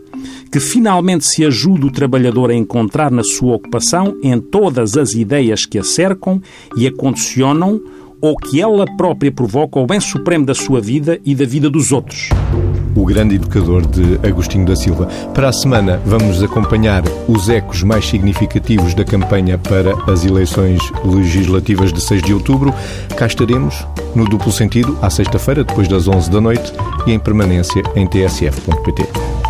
que 0.50 0.60
finalmente 0.60 1.26
se 1.26 1.44
ajude 1.44 1.86
o 1.86 1.90
trabalhador 1.90 2.50
a 2.50 2.54
encontrar 2.54 3.10
na 3.10 3.22
sua 3.22 3.56
ocupação 3.56 4.16
em 4.22 4.40
todas 4.40 4.96
as 4.96 5.14
ideias 5.14 5.66
que 5.66 5.78
a 5.78 5.84
cercam 5.84 6.40
e 6.76 6.86
a 6.86 6.92
condicionam 6.92 7.80
ou 8.20 8.36
que 8.36 8.60
ela 8.60 8.86
própria 8.96 9.30
provoca 9.30 9.78
o 9.78 9.86
bem 9.86 10.00
supremo 10.00 10.46
da 10.46 10.54
sua 10.54 10.80
vida 10.80 11.20
e 11.24 11.34
da 11.34 11.44
vida 11.44 11.68
dos 11.68 11.92
outros 11.92 12.30
o 12.96 13.04
grande 13.04 13.34
educador 13.34 13.86
de 13.86 14.18
Agostinho 14.26 14.64
da 14.64 14.74
Silva. 14.74 15.06
Para 15.34 15.50
a 15.50 15.52
semana 15.52 16.00
vamos 16.04 16.42
acompanhar 16.42 17.02
os 17.28 17.48
ecos 17.48 17.82
mais 17.82 18.06
significativos 18.06 18.94
da 18.94 19.04
campanha 19.04 19.58
para 19.58 19.92
as 20.10 20.24
eleições 20.24 20.80
legislativas 21.04 21.92
de 21.92 22.00
6 22.00 22.22
de 22.22 22.32
outubro. 22.32 22.74
Cá 23.16 23.26
estaremos 23.26 23.86
no 24.14 24.24
duplo 24.24 24.50
sentido, 24.50 24.98
à 25.02 25.10
sexta-feira, 25.10 25.62
depois 25.62 25.86
das 25.86 26.08
11 26.08 26.30
da 26.30 26.40
noite, 26.40 26.72
e 27.06 27.12
em 27.12 27.18
permanência 27.18 27.82
em 27.94 28.06
tsf.pt. 28.06 29.45